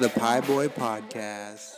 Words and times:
The 0.00 0.08
Pie 0.10 0.42
Boy 0.42 0.68
Podcast. 0.68 1.74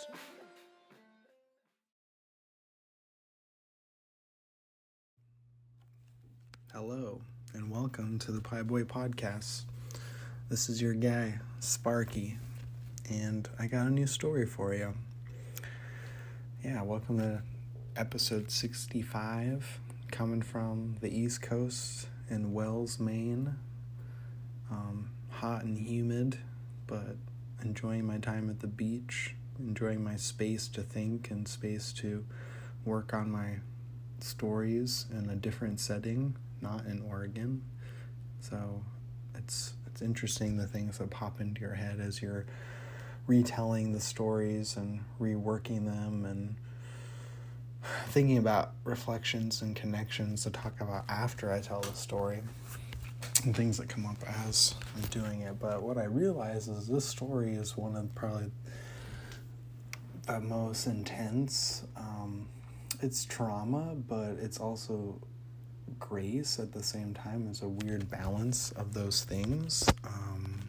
Hello, 6.73 7.23
and 7.55 7.71
welcome 7.71 8.19
to 8.19 8.33
the 8.33 8.43
Pie 8.43 8.63
Boy 8.63 8.83
Podcast. 8.85 9.63
This 10.51 10.69
is 10.69 10.83
your 10.83 10.93
guy, 10.93 11.41
Sparky, 11.61 12.37
and 13.09 13.49
I 13.59 13.67
got 13.67 13.87
a 13.87 13.91
new 13.91 14.07
story 14.07 14.45
for 14.45 14.75
you. 14.75 14.93
Yeah, 16.63 16.83
welcome 16.83 17.17
to 17.19 17.43
episode 17.97 18.51
65, 18.51 19.81
coming 20.11 20.43
from 20.43 20.97
the 21.01 21.09
East 21.09 21.41
Coast 21.41 22.07
in 22.29 22.53
Wells, 22.53 22.99
Maine. 23.01 23.57
Um, 24.71 25.11
hot 25.31 25.65
and 25.65 25.79
humid, 25.79 26.39
but 26.87 27.17
enjoying 27.65 28.07
my 28.07 28.19
time 28.19 28.51
at 28.51 28.61
the 28.61 28.67
beach, 28.67 29.35
enjoying 29.59 30.03
my 30.03 30.17
space 30.17 30.69
to 30.69 30.83
think 30.83 31.31
and 31.31 31.47
space 31.47 31.93
to 31.95 32.25
work 32.85 33.13
on 33.13 33.31
my 33.31 33.57
stories 34.21 35.07
in 35.11 35.29
a 35.31 35.37
different 35.37 35.81
setting, 35.81 36.37
not 36.61 36.85
in 36.87 37.03
Oregon. 37.03 37.63
So 38.41 38.83
it's 39.35 39.75
it's 39.87 40.03
interesting 40.03 40.57
the 40.57 40.67
things 40.67 40.99
that 40.99 41.11
pop 41.11 41.41
into 41.41 41.61
your 41.61 41.75
head 41.75 42.01
as 42.01 42.23
you're 42.23 42.47
retelling 43.27 43.93
the 43.93 44.01
stories 44.01 44.77
and 44.77 45.01
reworking 45.21 45.85
them 45.85 46.25
and 46.25 46.57
thinking 48.09 48.39
about 48.39 48.73
reflections 48.85 49.63
and 49.63 49.75
connections 49.77 50.43
to 50.45 50.51
talk 50.51 50.81
about 50.81 51.05
after 51.09 51.53
I 51.53 51.61
tell 51.61 51.81
the 51.81 51.95
story 51.95 52.41
and 53.45 53.57
things 53.57 53.77
that 53.79 53.89
come 53.89 54.07
up 54.07 54.17
as 54.47 54.75
I'm 54.97 55.03
doing 55.09 55.43
it. 55.43 55.59
But 55.59 55.83
what 55.83 55.99
I 55.99 56.05
realize 56.05 56.69
is 56.69 56.87
this 56.87 57.05
story 57.05 57.55
is 57.55 57.77
one 57.77 57.97
of 57.97 58.15
probably 58.15 58.51
the 60.27 60.41
most 60.41 60.87
intense. 60.87 61.85
Um, 61.97 62.49
it's 63.03 63.25
trauma, 63.25 63.95
but 63.95 64.33
it's 64.41 64.59
also 64.59 65.21
grace 65.99 66.59
at 66.59 66.73
the 66.73 66.83
same 66.83 67.15
time. 67.15 67.47
It's 67.49 67.63
a 67.63 67.69
weird 67.69 68.11
balance 68.11 68.73
of 68.73 68.95
those 68.95 69.25
things. 69.25 69.89
Um, 70.05 70.61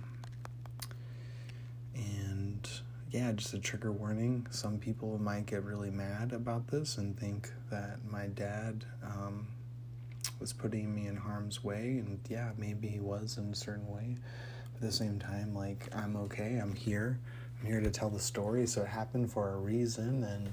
and 1.96 2.70
yeah, 3.12 3.32
just 3.34 3.54
a 3.54 3.60
trigger 3.60 3.92
warning. 3.92 4.48
Some 4.52 4.78
people 4.78 5.18
might 5.20 5.46
get 5.46 5.64
really 5.64 5.92
mad 5.92 6.34
about 6.34 6.68
this 6.68 6.98
and 6.98 7.20
think 7.20 7.50
that 7.70 8.00
my 8.10 8.28
dad 8.28 8.86
um, 9.04 9.48
was 10.42 10.52
putting 10.52 10.94
me 10.94 11.08
in 11.08 11.16
harm's 11.16 11.64
way. 11.64 12.04
And 12.06 12.20
yeah, 12.28 12.52
maybe 12.58 12.88
he 12.88 13.00
was 13.00 13.38
in 13.38 13.52
a 13.52 13.56
certain 13.56 13.88
way. 13.88 14.18
But 14.74 14.84
at 14.84 14.92
the 14.92 14.96
same 14.96 15.20
time, 15.20 15.56
like, 15.56 15.88
I'm 15.96 16.18
okay. 16.18 16.58
I'm 16.58 16.74
here. 16.74 17.20
I'm 17.60 17.68
here 17.68 17.80
to 17.80 17.92
tell 17.92 18.10
the 18.10 18.20
story. 18.20 18.68
So 18.68 18.82
it 18.82 18.88
happened 18.88 19.32
for 19.32 19.54
a 19.54 19.58
reason. 19.58 20.24
And 20.24 20.52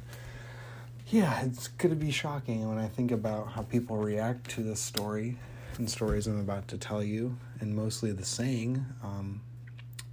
yeah, 1.08 1.42
it's 1.44 1.68
to 1.78 1.88
be 1.96 2.10
shocking 2.10 2.68
when 2.68 2.78
I 2.78 2.86
think 2.86 3.10
about 3.10 3.52
how 3.52 3.62
people 3.62 3.96
react 3.96 4.50
to 4.50 4.62
this 4.62 4.78
story 4.80 5.36
and 5.78 5.88
stories 5.88 6.26
I'm 6.26 6.40
about 6.40 6.68
to 6.68 6.78
tell 6.78 7.02
you, 7.02 7.36
and 7.60 7.74
mostly 7.74 8.12
the 8.12 8.24
saying 8.24 8.84
um, 9.02 9.40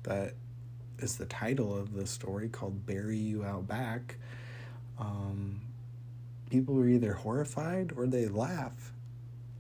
that 0.03 0.35
is 1.00 1.18
the 1.18 1.25
title 1.25 1.75
of 1.75 1.94
the 1.94 2.08
story 2.08 2.47
called 2.47 2.85
Bury 2.85 3.18
You 3.18 3.44
Out 3.44 3.68
Back. 3.68 4.16
Um, 5.00 5.62
people 6.50 6.80
are 6.80 6.88
either 6.88 7.14
horrified 7.14 7.91
or 7.97 8.06
they 8.06 8.28
laugh, 8.28 8.94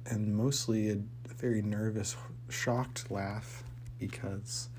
and 0.05 0.35
mostly 0.35 0.89
a 0.89 0.97
very 1.33 1.61
nervous, 1.61 2.15
shocked 2.49 3.09
laugh 3.11 3.63
because 3.99 4.69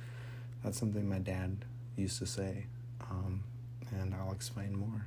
that's 0.63 0.79
something 0.79 1.09
my 1.09 1.19
dad 1.19 1.65
used 1.97 2.19
to 2.19 2.27
say, 2.27 2.67
um, 3.11 3.43
and 3.91 4.15
I'll 4.15 4.33
explain 4.33 4.77
more. 4.77 5.07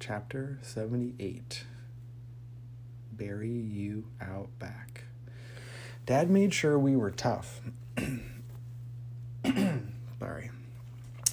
Chapter 0.00 0.58
78 0.62 1.64
Bury 3.12 3.50
You 3.50 4.04
Out 4.20 4.48
Back. 4.58 5.04
Dad 6.06 6.28
made 6.30 6.52
sure 6.52 6.78
we 6.78 6.96
were 6.96 7.10
tough. 7.10 7.60
Sorry. 10.18 10.50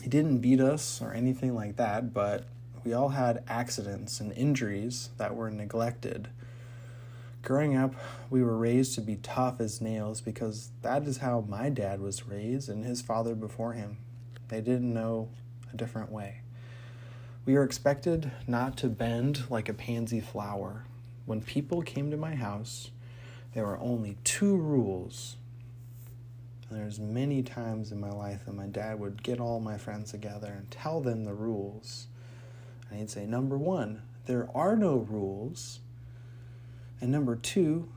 He 0.02 0.08
didn't 0.08 0.40
beat 0.40 0.62
us 0.62 1.02
or 1.02 1.14
anything 1.14 1.56
like 1.56 1.78
that, 1.78 2.14
but 2.14 2.46
we 2.84 2.94
all 2.94 3.10
had 3.10 3.44
accidents 3.48 4.20
and 4.20 4.32
injuries 4.34 5.10
that 5.18 5.36
were 5.36 5.50
neglected. 5.50 6.30
Growing 7.42 7.76
up, 7.76 7.96
we 8.30 8.44
were 8.44 8.58
raised 8.58 8.96
to 8.96 9.02
be 9.02 9.16
tough 9.16 9.62
as 9.62 9.80
nails 9.80 10.20
because 10.20 10.72
that 10.82 11.04
is 11.04 11.18
how 11.18 11.46
my 11.48 11.70
dad 11.70 12.02
was 12.02 12.28
raised 12.28 12.70
and 12.70 12.84
his 12.84 13.02
father 13.02 13.34
before 13.34 13.74
him. 13.74 13.98
They 14.50 14.62
didn't 14.62 14.94
know 14.94 15.30
a 15.72 15.78
different 15.78 16.12
way. 16.12 16.42
We 17.46 17.56
are 17.56 17.64
expected 17.64 18.32
not 18.46 18.78
to 18.78 18.88
bend 18.88 19.50
like 19.50 19.70
a 19.70 19.74
pansy 19.74 20.20
flower. 20.20 20.84
When 21.26 21.42
people 21.42 21.82
came 21.82 22.12
to 22.12 22.18
my 22.18 22.36
house, 22.36 22.92
there 23.54 23.66
were 23.66 23.80
only 23.80 24.18
two 24.24 24.56
rules. 24.56 25.38
And 26.70 26.80
there's 26.80 27.00
many 27.00 27.42
times 27.42 27.92
in 27.92 28.00
my 28.00 28.12
life 28.12 28.46
that 28.46 28.54
my 28.54 28.68
dad 28.68 29.00
would 29.00 29.24
get 29.24 29.40
all 29.40 29.60
my 29.60 29.78
friends 29.78 30.12
together 30.12 30.54
and 30.56 30.70
tell 30.70 31.02
them 31.02 31.24
the 31.24 31.34
rules. 31.34 32.08
And 32.90 33.00
he'd 33.00 33.10
say, 33.10 33.26
number 33.26 33.58
one, 33.58 34.02
there 34.26 34.48
are 34.54 34.76
no 34.76 34.98
rules. 34.98 35.80
And 37.02 37.12
number 37.12 37.36
two, 37.36 37.90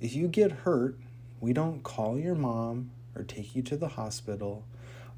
if 0.00 0.14
you 0.14 0.28
get 0.28 0.52
hurt, 0.52 0.98
we 1.40 1.52
don't 1.52 1.82
call 1.82 2.18
your 2.18 2.34
mom 2.34 2.90
or 3.14 3.22
take 3.22 3.54
you 3.54 3.62
to 3.62 3.76
the 3.76 3.88
hospital. 3.88 4.64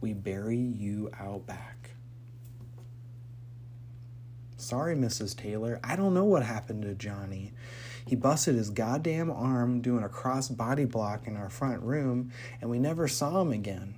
We 0.00 0.12
bury 0.12 0.59
you 0.59 1.11
out 1.19 1.47
back. 1.47 1.91
Sorry, 4.56 4.94
Mrs. 4.94 5.37
Taylor. 5.37 5.81
I 5.84 5.97
don't 5.97 6.15
know 6.15 6.25
what 6.25 6.43
happened 6.43 6.83
to 6.83 6.94
Johnny. 6.94 7.53
He 8.06 8.17
busted 8.17 8.55
his 8.55 8.71
goddamn 8.71 9.31
arm 9.31 9.81
doing 9.81 10.05
a 10.05 10.09
cross 10.09 10.49
body 10.49 10.84
block 10.84 11.27
in 11.27 11.37
our 11.37 11.50
front 11.50 11.83
room, 11.83 12.33
and 12.61 12.71
we 12.71 12.78
never 12.78 13.09
saw 13.09 13.41
him 13.41 13.53
again. 13.53 13.94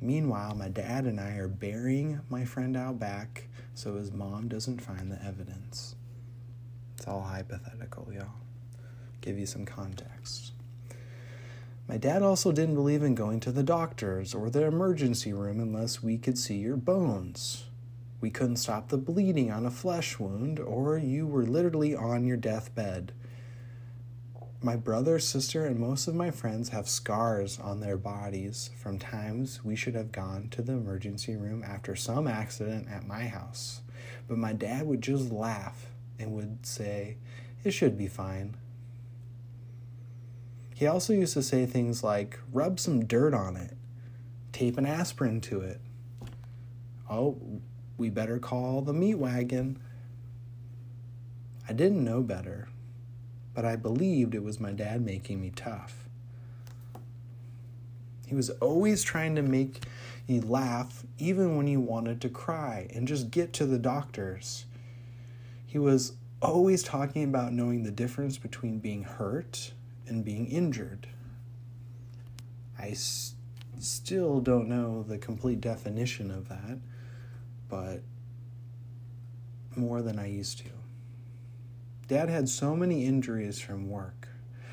Meanwhile, 0.00 0.56
my 0.56 0.68
dad 0.68 1.04
and 1.04 1.20
I 1.20 1.36
are 1.36 1.48
burying 1.48 2.20
my 2.28 2.44
friend 2.44 2.76
out 2.76 2.98
back 2.98 3.48
so 3.74 3.96
his 3.96 4.12
mom 4.12 4.48
doesn't 4.48 4.80
find 4.80 5.10
the 5.10 5.24
evidence. 5.24 5.94
It's 6.96 7.06
all 7.06 7.22
hypothetical, 7.22 8.12
y'all. 8.12 8.41
Give 9.22 9.38
you 9.38 9.46
some 9.46 9.64
context. 9.64 10.52
My 11.88 11.96
dad 11.96 12.22
also 12.22 12.52
didn't 12.52 12.74
believe 12.74 13.02
in 13.02 13.14
going 13.14 13.38
to 13.40 13.52
the 13.52 13.62
doctors 13.62 14.34
or 14.34 14.50
the 14.50 14.64
emergency 14.64 15.32
room 15.32 15.60
unless 15.60 16.02
we 16.02 16.18
could 16.18 16.36
see 16.36 16.56
your 16.56 16.76
bones. 16.76 17.64
We 18.20 18.30
couldn't 18.30 18.56
stop 18.56 18.88
the 18.88 18.98
bleeding 18.98 19.50
on 19.50 19.64
a 19.64 19.70
flesh 19.70 20.18
wound, 20.18 20.58
or 20.58 20.98
you 20.98 21.26
were 21.26 21.44
literally 21.44 21.94
on 21.94 22.24
your 22.24 22.36
deathbed. 22.36 23.12
My 24.60 24.74
brother, 24.74 25.18
sister, 25.20 25.66
and 25.66 25.78
most 25.78 26.08
of 26.08 26.14
my 26.14 26.30
friends 26.30 26.68
have 26.70 26.88
scars 26.88 27.60
on 27.60 27.80
their 27.80 27.96
bodies 27.96 28.70
from 28.76 28.98
times 28.98 29.64
we 29.64 29.76
should 29.76 29.94
have 29.94 30.12
gone 30.12 30.48
to 30.50 30.62
the 30.62 30.72
emergency 30.72 31.36
room 31.36 31.62
after 31.64 31.94
some 31.94 32.26
accident 32.26 32.88
at 32.88 33.06
my 33.06 33.26
house. 33.26 33.82
But 34.26 34.38
my 34.38 34.52
dad 34.52 34.86
would 34.86 35.00
just 35.00 35.30
laugh 35.30 35.86
and 36.18 36.32
would 36.32 36.66
say, 36.66 37.18
It 37.64 37.72
should 37.72 37.96
be 37.96 38.08
fine. 38.08 38.56
He 40.82 40.88
also 40.88 41.12
used 41.12 41.34
to 41.34 41.44
say 41.44 41.64
things 41.64 42.02
like, 42.02 42.40
Rub 42.52 42.80
some 42.80 43.04
dirt 43.04 43.34
on 43.34 43.56
it, 43.56 43.76
tape 44.50 44.76
an 44.76 44.84
aspirin 44.84 45.40
to 45.42 45.60
it. 45.60 45.80
Oh, 47.08 47.38
we 47.96 48.10
better 48.10 48.40
call 48.40 48.82
the 48.82 48.92
meat 48.92 49.14
wagon. 49.14 49.78
I 51.68 51.72
didn't 51.72 52.02
know 52.02 52.20
better, 52.20 52.68
but 53.54 53.64
I 53.64 53.76
believed 53.76 54.34
it 54.34 54.42
was 54.42 54.58
my 54.58 54.72
dad 54.72 55.02
making 55.02 55.40
me 55.40 55.52
tough. 55.54 56.08
He 58.26 58.34
was 58.34 58.50
always 58.50 59.04
trying 59.04 59.36
to 59.36 59.42
make 59.42 59.84
you 60.26 60.40
laugh, 60.40 61.04
even 61.16 61.56
when 61.56 61.68
you 61.68 61.78
wanted 61.78 62.20
to 62.22 62.28
cry 62.28 62.88
and 62.92 63.06
just 63.06 63.30
get 63.30 63.52
to 63.52 63.66
the 63.66 63.78
doctors. 63.78 64.64
He 65.64 65.78
was 65.78 66.14
always 66.40 66.82
talking 66.82 67.22
about 67.22 67.52
knowing 67.52 67.84
the 67.84 67.92
difference 67.92 68.36
between 68.36 68.80
being 68.80 69.04
hurt 69.04 69.74
and 70.06 70.24
being 70.24 70.46
injured. 70.46 71.08
I 72.78 72.90
s- 72.90 73.34
still 73.78 74.40
don't 74.40 74.68
know 74.68 75.02
the 75.02 75.18
complete 75.18 75.60
definition 75.60 76.30
of 76.30 76.48
that 76.48 76.78
but 77.72 78.02
more 79.74 80.02
than 80.02 80.18
I 80.18 80.26
used 80.26 80.58
to. 80.58 80.68
Dad 82.06 82.28
had 82.28 82.50
so 82.50 82.76
many 82.76 83.06
injuries 83.06 83.58
from 83.58 83.88
work, 83.88 84.28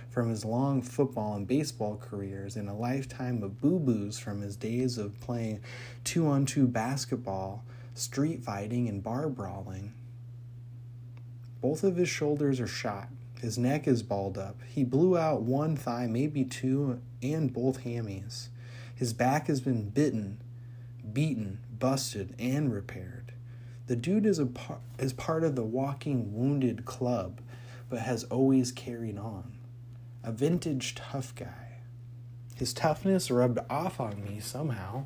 from 0.09 0.29
his 0.29 0.43
long 0.43 0.81
football 0.81 1.33
and 1.35 1.47
baseball 1.47 1.95
careers, 1.95 2.57
and 2.57 2.67
a 2.67 2.73
lifetime 2.73 3.41
of 3.41 3.61
boo 3.61 3.79
boos 3.79 4.19
from 4.19 4.41
his 4.41 4.57
days 4.57 4.97
of 4.97 5.17
playing 5.21 5.61
two 6.03 6.27
on 6.27 6.45
two 6.45 6.67
basketball, 6.67 7.63
street 7.93 8.43
fighting, 8.43 8.89
and 8.89 9.01
bar 9.01 9.29
brawling. 9.29 9.93
Both 11.61 11.85
of 11.85 11.95
his 11.95 12.09
shoulders 12.09 12.59
are 12.59 12.67
shot. 12.67 13.07
His 13.41 13.57
neck 13.57 13.87
is 13.87 14.03
balled 14.03 14.37
up. 14.37 14.59
He 14.67 14.83
blew 14.83 15.17
out 15.17 15.41
one 15.41 15.75
thigh, 15.75 16.07
maybe 16.07 16.43
two, 16.43 17.01
and 17.21 17.53
both 17.53 17.83
hammies. 17.83 18.49
His 18.93 19.13
back 19.13 19.47
has 19.47 19.61
been 19.61 19.89
bitten 19.89 20.39
beaten, 21.13 21.59
busted, 21.77 22.35
and 22.39 22.73
repaired. 22.73 23.33
The 23.87 23.95
dude 23.95 24.25
is 24.25 24.39
a 24.39 24.45
par- 24.45 24.79
is 24.97 25.13
part 25.13 25.43
of 25.43 25.55
the 25.55 25.63
walking 25.63 26.33
wounded 26.33 26.85
club, 26.85 27.41
but 27.89 27.99
has 27.99 28.23
always 28.25 28.71
carried 28.71 29.17
on. 29.17 29.53
A 30.23 30.31
vintage 30.31 30.95
tough 30.95 31.33
guy. 31.35 31.79
His 32.55 32.73
toughness 32.73 33.31
rubbed 33.31 33.59
off 33.69 33.99
on 33.99 34.23
me 34.23 34.39
somehow. 34.39 35.05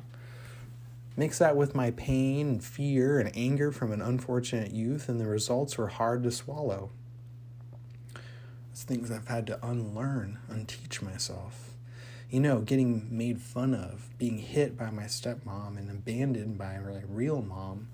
Mix 1.16 1.38
that 1.38 1.56
with 1.56 1.74
my 1.74 1.92
pain 1.92 2.48
and 2.48 2.64
fear 2.64 3.20
and 3.20 3.30
anger 3.36 3.70
from 3.70 3.92
an 3.92 4.02
unfortunate 4.02 4.72
youth, 4.72 5.08
and 5.08 5.20
the 5.20 5.26
results 5.26 5.78
were 5.78 5.88
hard 5.88 6.24
to 6.24 6.32
swallow. 6.32 6.90
Things 8.82 9.10
I've 9.10 9.28
had 9.28 9.46
to 9.46 9.66
unlearn, 9.66 10.38
unteach 10.50 11.00
myself. 11.00 11.70
You 12.28 12.40
know, 12.40 12.60
getting 12.60 13.06
made 13.16 13.40
fun 13.40 13.72
of, 13.72 14.10
being 14.18 14.38
hit 14.38 14.76
by 14.76 14.90
my 14.90 15.04
stepmom, 15.04 15.78
and 15.78 15.90
abandoned 15.90 16.58
by 16.58 16.78
my 16.78 17.02
real 17.08 17.40
mom. 17.40 17.88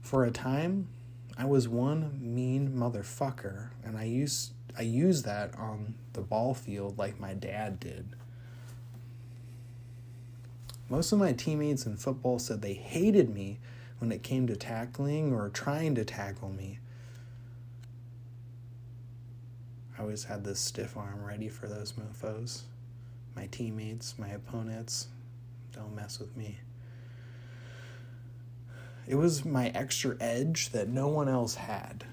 For 0.00 0.24
a 0.24 0.30
time, 0.30 0.88
I 1.36 1.44
was 1.44 1.66
one 1.66 2.18
mean 2.22 2.70
motherfucker, 2.70 3.70
and 3.84 3.98
I 3.98 4.04
used 4.04 4.52
I 4.76 4.82
used 4.82 5.24
that 5.24 5.56
on 5.56 5.94
the 6.14 6.20
ball 6.20 6.54
field 6.54 6.98
like 6.98 7.20
my 7.20 7.34
dad 7.34 7.78
did. 7.78 8.16
Most 10.88 11.12
of 11.12 11.18
my 11.18 11.32
teammates 11.32 11.86
in 11.86 11.96
football 11.96 12.38
said 12.38 12.60
they 12.60 12.74
hated 12.74 13.32
me 13.32 13.58
when 13.98 14.12
it 14.12 14.22
came 14.22 14.46
to 14.48 14.56
tackling 14.56 15.32
or 15.32 15.48
trying 15.48 15.94
to 15.94 16.04
tackle 16.04 16.50
me. 16.50 16.78
I 19.96 20.02
always 20.02 20.24
had 20.24 20.44
this 20.44 20.58
stiff 20.58 20.96
arm 20.96 21.24
ready 21.24 21.48
for 21.48 21.66
those 21.66 21.92
mofos. 21.92 22.62
My 23.36 23.46
teammates, 23.46 24.18
my 24.18 24.28
opponents, 24.28 25.08
don't 25.72 25.94
mess 25.94 26.18
with 26.18 26.36
me. 26.36 26.58
It 29.06 29.16
was 29.16 29.44
my 29.44 29.68
extra 29.68 30.16
edge 30.20 30.70
that 30.70 30.88
no 30.88 31.08
one 31.08 31.28
else 31.28 31.56
had. 31.56 32.04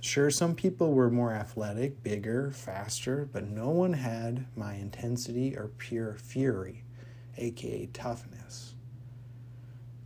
Sure, 0.00 0.30
some 0.30 0.54
people 0.54 0.92
were 0.92 1.10
more 1.10 1.32
athletic, 1.32 2.02
bigger, 2.02 2.52
faster, 2.52 3.28
but 3.32 3.48
no 3.48 3.70
one 3.70 3.94
had 3.94 4.46
my 4.56 4.74
intensity 4.74 5.56
or 5.56 5.72
pure 5.78 6.14
fury 6.14 6.84
aka 7.38 7.86
toughness. 7.92 8.74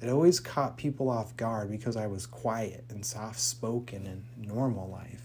It 0.00 0.08
always 0.08 0.40
caught 0.40 0.76
people 0.76 1.08
off 1.08 1.36
guard 1.36 1.70
because 1.70 1.96
I 1.96 2.06
was 2.06 2.26
quiet 2.26 2.84
and 2.88 3.04
soft 3.04 3.40
spoken 3.40 4.06
in 4.06 4.24
normal 4.36 4.88
life. 4.88 5.21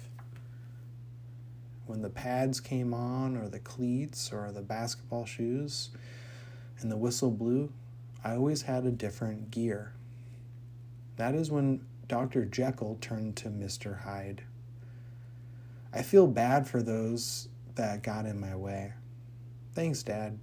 When 1.87 2.01
the 2.01 2.09
pads 2.09 2.59
came 2.59 2.93
on, 2.93 3.37
or 3.37 3.47
the 3.47 3.59
cleats, 3.59 4.31
or 4.31 4.51
the 4.51 4.61
basketball 4.61 5.25
shoes, 5.25 5.89
and 6.79 6.91
the 6.91 6.97
whistle 6.97 7.31
blew, 7.31 7.71
I 8.23 8.35
always 8.35 8.63
had 8.63 8.85
a 8.85 8.91
different 8.91 9.51
gear. 9.51 9.93
That 11.15 11.33
is 11.33 11.49
when 11.49 11.81
Dr. 12.07 12.45
Jekyll 12.45 12.97
turned 13.01 13.35
to 13.37 13.49
Mr. 13.49 14.01
Hyde. 14.01 14.43
I 15.93 16.01
feel 16.01 16.27
bad 16.27 16.67
for 16.67 16.83
those 16.83 17.47
that 17.75 18.03
got 18.03 18.25
in 18.25 18.39
my 18.39 18.55
way. 18.55 18.93
Thanks, 19.73 20.03
Dad. 20.03 20.37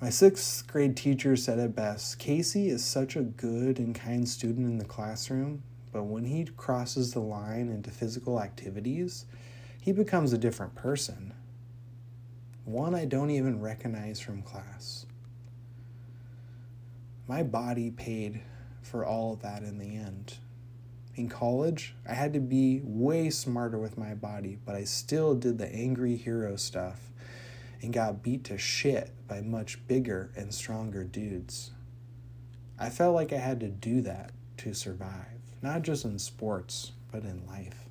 My 0.00 0.10
sixth 0.10 0.66
grade 0.66 0.96
teacher 0.96 1.34
said 1.34 1.58
it 1.58 1.74
best 1.74 2.18
Casey 2.18 2.68
is 2.68 2.84
such 2.84 3.16
a 3.16 3.22
good 3.22 3.78
and 3.78 3.94
kind 3.94 4.28
student 4.28 4.66
in 4.66 4.78
the 4.78 4.84
classroom, 4.84 5.62
but 5.92 6.04
when 6.04 6.24
he 6.24 6.44
crosses 6.44 7.12
the 7.12 7.20
line 7.20 7.68
into 7.68 7.90
physical 7.90 8.40
activities, 8.40 9.24
he 9.88 9.92
becomes 9.92 10.34
a 10.34 10.38
different 10.38 10.74
person. 10.74 11.32
One 12.66 12.94
I 12.94 13.06
don't 13.06 13.30
even 13.30 13.58
recognize 13.58 14.20
from 14.20 14.42
class. 14.42 15.06
My 17.26 17.42
body 17.42 17.90
paid 17.90 18.42
for 18.82 19.06
all 19.06 19.32
of 19.32 19.40
that 19.40 19.62
in 19.62 19.78
the 19.78 19.96
end. 19.96 20.34
In 21.14 21.30
college, 21.30 21.94
I 22.06 22.12
had 22.12 22.34
to 22.34 22.38
be 22.38 22.82
way 22.84 23.30
smarter 23.30 23.78
with 23.78 23.96
my 23.96 24.12
body, 24.12 24.58
but 24.62 24.74
I 24.74 24.84
still 24.84 25.34
did 25.34 25.56
the 25.56 25.74
angry 25.74 26.16
hero 26.16 26.56
stuff 26.56 27.10
and 27.80 27.90
got 27.90 28.22
beat 28.22 28.44
to 28.44 28.58
shit 28.58 29.14
by 29.26 29.40
much 29.40 29.86
bigger 29.88 30.30
and 30.36 30.52
stronger 30.52 31.02
dudes. 31.02 31.70
I 32.78 32.90
felt 32.90 33.14
like 33.14 33.32
I 33.32 33.38
had 33.38 33.60
to 33.60 33.68
do 33.68 34.02
that 34.02 34.32
to 34.58 34.74
survive, 34.74 35.40
not 35.62 35.80
just 35.80 36.04
in 36.04 36.18
sports, 36.18 36.92
but 37.10 37.22
in 37.22 37.46
life. 37.46 37.87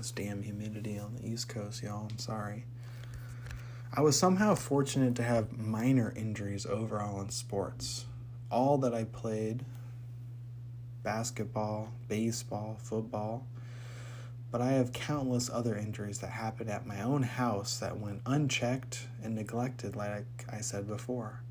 This 0.00 0.12
damn 0.12 0.42
humidity 0.42 0.98
on 0.98 1.14
the 1.14 1.28
East 1.28 1.50
Coast, 1.50 1.82
y'all, 1.82 2.08
I'm 2.10 2.18
sorry. 2.18 2.64
I 3.92 4.00
was 4.00 4.18
somehow 4.18 4.54
fortunate 4.54 5.14
to 5.16 5.22
have 5.22 5.58
minor 5.58 6.10
injuries 6.16 6.64
overall 6.64 7.20
in 7.20 7.28
sports. 7.28 8.06
All 8.50 8.78
that 8.78 8.94
I 8.94 9.04
played 9.04 9.66
basketball, 11.02 11.92
baseball, 12.08 12.78
football 12.82 13.46
but 14.50 14.62
I 14.62 14.72
have 14.72 14.92
countless 14.92 15.48
other 15.48 15.76
injuries 15.76 16.18
that 16.20 16.30
happened 16.30 16.70
at 16.70 16.86
my 16.86 17.02
own 17.02 17.22
house 17.22 17.78
that 17.78 18.00
went 18.00 18.22
unchecked 18.26 19.06
and 19.22 19.34
neglected, 19.34 19.94
like 19.94 20.24
I 20.50 20.60
said 20.60 20.88
before. 20.88 21.42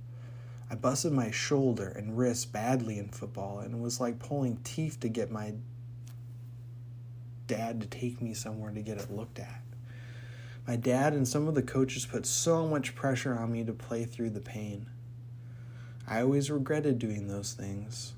I 0.69 0.75
busted 0.75 1.13
my 1.13 1.31
shoulder 1.31 1.87
and 1.87 2.17
wrist 2.17 2.51
badly 2.51 2.99
in 2.99 3.09
football, 3.09 3.59
and 3.59 3.75
it 3.75 3.79
was 3.79 4.01
like 4.01 4.19
pulling 4.19 4.57
teeth 4.63 4.99
to 4.99 5.07
get 5.07 5.31
my 5.31 5.53
dad 7.49 7.81
to 7.81 7.87
take 7.87 8.21
me 8.21 8.33
somewhere 8.33 8.71
to 8.71 8.81
get 8.81 8.97
it 8.97 9.11
looked 9.11 9.39
at. 9.39 9.61
My 10.65 10.77
dad 10.77 11.13
and 11.13 11.27
some 11.27 11.47
of 11.47 11.55
the 11.55 11.63
coaches 11.63 12.05
put 12.05 12.25
so 12.25 12.67
much 12.67 12.95
pressure 12.95 13.37
on 13.37 13.51
me 13.51 13.65
to 13.65 13.73
play 13.73 14.05
through 14.05 14.29
the 14.29 14.39
pain. 14.39 14.85
I 16.07 16.21
always 16.21 16.49
regretted 16.49 16.99
doing 16.99 17.27
those 17.27 17.53
things. 17.53 18.13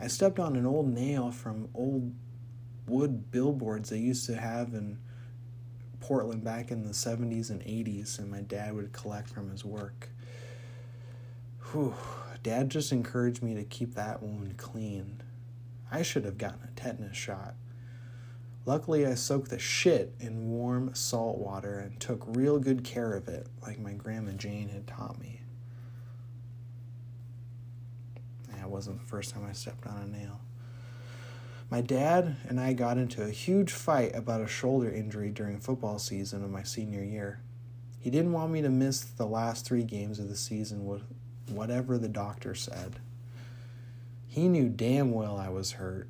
I 0.00 0.06
stepped 0.06 0.38
on 0.38 0.56
an 0.56 0.66
old 0.66 0.88
nail 0.88 1.30
from 1.30 1.68
old 1.74 2.14
wood 2.86 3.30
billboards 3.30 3.90
they 3.90 3.98
used 3.98 4.26
to 4.26 4.36
have 4.36 4.72
in 4.72 4.98
Portland 6.00 6.44
back 6.44 6.70
in 6.70 6.84
the 6.84 6.92
70s 6.92 7.50
and 7.50 7.60
80s, 7.62 8.18
and 8.18 8.30
my 8.30 8.42
dad 8.42 8.74
would 8.74 8.92
collect 8.92 9.28
from 9.28 9.50
his 9.50 9.64
work. 9.64 10.10
Whew. 11.72 11.94
Dad 12.44 12.70
just 12.70 12.92
encouraged 12.92 13.42
me 13.42 13.54
to 13.54 13.64
keep 13.64 13.94
that 13.96 14.22
wound 14.22 14.56
clean. 14.56 15.22
I 15.90 16.02
should 16.02 16.24
have 16.24 16.38
gotten 16.38 16.68
a 16.68 16.80
tetanus 16.80 17.16
shot. 17.16 17.54
Luckily, 18.64 19.06
I 19.06 19.14
soaked 19.14 19.50
the 19.50 19.58
shit 19.58 20.14
in 20.18 20.50
warm 20.50 20.94
salt 20.94 21.38
water 21.38 21.78
and 21.78 22.00
took 22.00 22.24
real 22.26 22.58
good 22.58 22.82
care 22.82 23.14
of 23.14 23.28
it, 23.28 23.46
like 23.62 23.78
my 23.78 23.92
Grandma 23.92 24.32
Jane 24.32 24.70
had 24.70 24.86
taught 24.86 25.20
me. 25.20 25.40
It 28.66 28.70
wasn't 28.70 28.98
the 28.98 29.06
first 29.06 29.32
time 29.32 29.46
I 29.48 29.52
stepped 29.52 29.86
on 29.86 30.02
a 30.02 30.06
nail. 30.08 30.40
My 31.70 31.80
dad 31.80 32.36
and 32.48 32.58
I 32.58 32.72
got 32.72 32.98
into 32.98 33.22
a 33.22 33.30
huge 33.30 33.70
fight 33.70 34.12
about 34.14 34.40
a 34.40 34.48
shoulder 34.48 34.90
injury 34.90 35.30
during 35.30 35.60
football 35.60 36.00
season 36.00 36.42
of 36.42 36.50
my 36.50 36.64
senior 36.64 37.04
year. 37.04 37.40
He 38.00 38.10
didn't 38.10 38.32
want 38.32 38.52
me 38.52 38.62
to 38.62 38.68
miss 38.68 39.02
the 39.02 39.26
last 39.26 39.64
three 39.64 39.84
games 39.84 40.18
of 40.18 40.28
the 40.28 40.36
season 40.36 40.84
with 40.84 41.02
whatever 41.48 41.96
the 41.96 42.08
doctor 42.08 42.56
said. 42.56 42.96
He 44.36 44.50
knew 44.50 44.68
damn 44.68 45.12
well 45.12 45.38
I 45.38 45.48
was 45.48 45.72
hurt. 45.72 46.08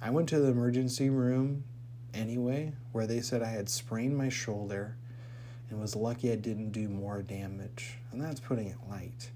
I 0.00 0.08
went 0.08 0.30
to 0.30 0.40
the 0.40 0.48
emergency 0.48 1.10
room 1.10 1.64
anyway, 2.14 2.72
where 2.90 3.06
they 3.06 3.20
said 3.20 3.42
I 3.42 3.50
had 3.50 3.68
sprained 3.68 4.16
my 4.16 4.30
shoulder 4.30 4.96
and 5.68 5.78
was 5.78 5.94
lucky 5.94 6.32
I 6.32 6.36
didn't 6.36 6.70
do 6.70 6.88
more 6.88 7.20
damage. 7.20 7.98
And 8.10 8.18
that's 8.18 8.40
putting 8.40 8.68
it 8.68 8.78
light. 8.88 9.30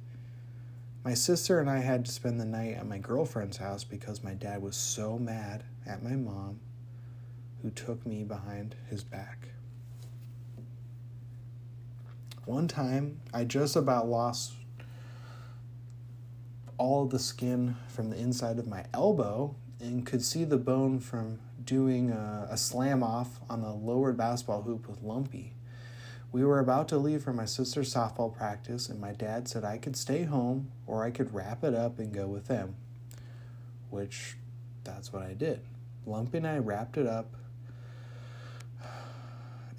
My 1.05 1.13
sister 1.13 1.61
and 1.61 1.69
I 1.69 1.81
had 1.81 2.07
to 2.07 2.13
spend 2.13 2.41
the 2.41 2.47
night 2.47 2.77
at 2.79 2.89
my 2.89 2.97
girlfriend's 2.97 3.59
house 3.59 3.85
because 3.85 4.25
my 4.25 4.33
dad 4.33 4.63
was 4.63 4.75
so 4.75 5.19
mad 5.19 5.65
at 5.87 6.03
my 6.03 6.17
mom 6.17 6.61
who 7.61 7.69
took 7.69 8.07
me 8.07 8.25
behind 8.25 8.75
his 8.89 9.05
back. 9.05 9.49
One 12.47 12.69
time, 12.69 13.21
I 13.35 13.45
just 13.45 13.77
about 13.77 14.09
lost 14.09 14.55
all 16.79 17.07
the 17.07 17.19
skin 17.19 17.77
from 17.89 18.11
the 18.11 18.17
inside 18.17 18.59
of 18.59 18.67
my 18.67 18.85
elbow 18.95 19.55
and 19.81 20.07
could 20.07 20.23
see 20.23 20.45
the 20.45 20.57
bone 20.57 21.01
from 21.01 21.39
doing 21.65 22.11
a, 22.11 22.49
a 22.51 22.57
slam 22.57 23.03
off 23.03 23.41
on 23.51 23.61
the 23.61 23.73
lowered 23.73 24.17
basketball 24.17 24.63
hoop 24.63 24.89
with 24.89 25.03
Lumpy. 25.03 25.53
We 26.31 26.45
were 26.45 26.61
about 26.61 26.89
to 26.89 26.99
leave 26.99 27.23
for 27.23 27.33
my 27.33 27.45
sister's 27.45 27.93
softball 27.93 28.35
practice, 28.35 28.89
and 28.89 29.01
my 29.01 29.13
dad 29.13 29.49
said 29.49 29.65
I 29.65 29.79
could 29.79 29.97
stay 29.97 30.25
home 30.25 30.71
or 30.87 31.05
I 31.05 31.11
could 31.11 31.35
wrap 31.35 31.65
it 31.65 31.75
up 31.75 31.99
and 31.99 32.13
go 32.13 32.27
with 32.27 32.47
them. 32.47 32.77
Which, 33.91 34.37
that's 34.85 35.13
what 35.13 35.23
I 35.23 35.33
did. 35.33 35.61
Lumpy 36.07 36.39
and 36.39 36.47
I 36.47 36.59
wrapped 36.59 36.97
it 36.97 37.07
up 37.07 37.35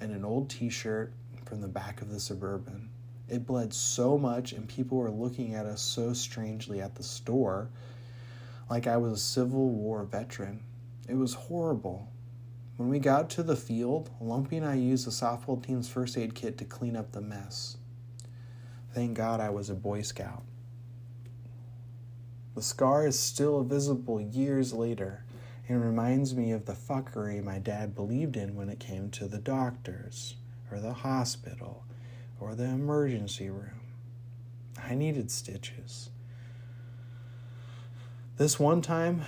in 0.00 0.10
an 0.12 0.24
old 0.24 0.50
t 0.50 0.70
shirt 0.70 1.12
from 1.44 1.60
the 1.60 1.68
back 1.68 2.00
of 2.00 2.10
the 2.10 2.20
Suburban. 2.20 2.90
It 3.30 3.46
bled 3.46 3.72
so 3.72 4.18
much, 4.18 4.52
and 4.52 4.68
people 4.68 4.98
were 4.98 5.10
looking 5.10 5.54
at 5.54 5.64
us 5.64 5.80
so 5.80 6.12
strangely 6.12 6.80
at 6.80 6.96
the 6.96 7.04
store, 7.04 7.70
like 8.68 8.86
I 8.88 8.96
was 8.96 9.12
a 9.12 9.16
Civil 9.16 9.68
War 9.70 10.02
veteran. 10.04 10.64
It 11.08 11.14
was 11.14 11.34
horrible. 11.34 12.08
When 12.76 12.88
we 12.88 12.98
got 12.98 13.30
to 13.30 13.42
the 13.42 13.56
field, 13.56 14.10
Lumpy 14.20 14.56
and 14.56 14.66
I 14.66 14.74
used 14.74 15.06
the 15.06 15.10
softball 15.10 15.64
team's 15.64 15.88
first 15.88 16.16
aid 16.18 16.34
kit 16.34 16.58
to 16.58 16.64
clean 16.64 16.96
up 16.96 17.12
the 17.12 17.20
mess. 17.20 17.76
Thank 18.92 19.16
God 19.16 19.38
I 19.38 19.50
was 19.50 19.70
a 19.70 19.74
Boy 19.74 20.02
Scout. 20.02 20.42
The 22.56 22.62
scar 22.62 23.06
is 23.06 23.18
still 23.18 23.62
visible 23.62 24.20
years 24.20 24.72
later 24.72 25.24
and 25.68 25.84
reminds 25.84 26.34
me 26.34 26.50
of 26.50 26.66
the 26.66 26.72
fuckery 26.72 27.42
my 27.44 27.60
dad 27.60 27.94
believed 27.94 28.36
in 28.36 28.56
when 28.56 28.68
it 28.68 28.80
came 28.80 29.08
to 29.10 29.28
the 29.28 29.38
doctors, 29.38 30.34
or 30.72 30.80
the 30.80 30.92
hospital, 30.92 31.84
or 32.40 32.54
the 32.54 32.64
emergency 32.64 33.50
room. 33.50 33.80
I 34.82 34.94
needed 34.94 35.30
stitches. 35.30 36.10
This 38.38 38.58
one 38.58 38.80
time, 38.80 39.22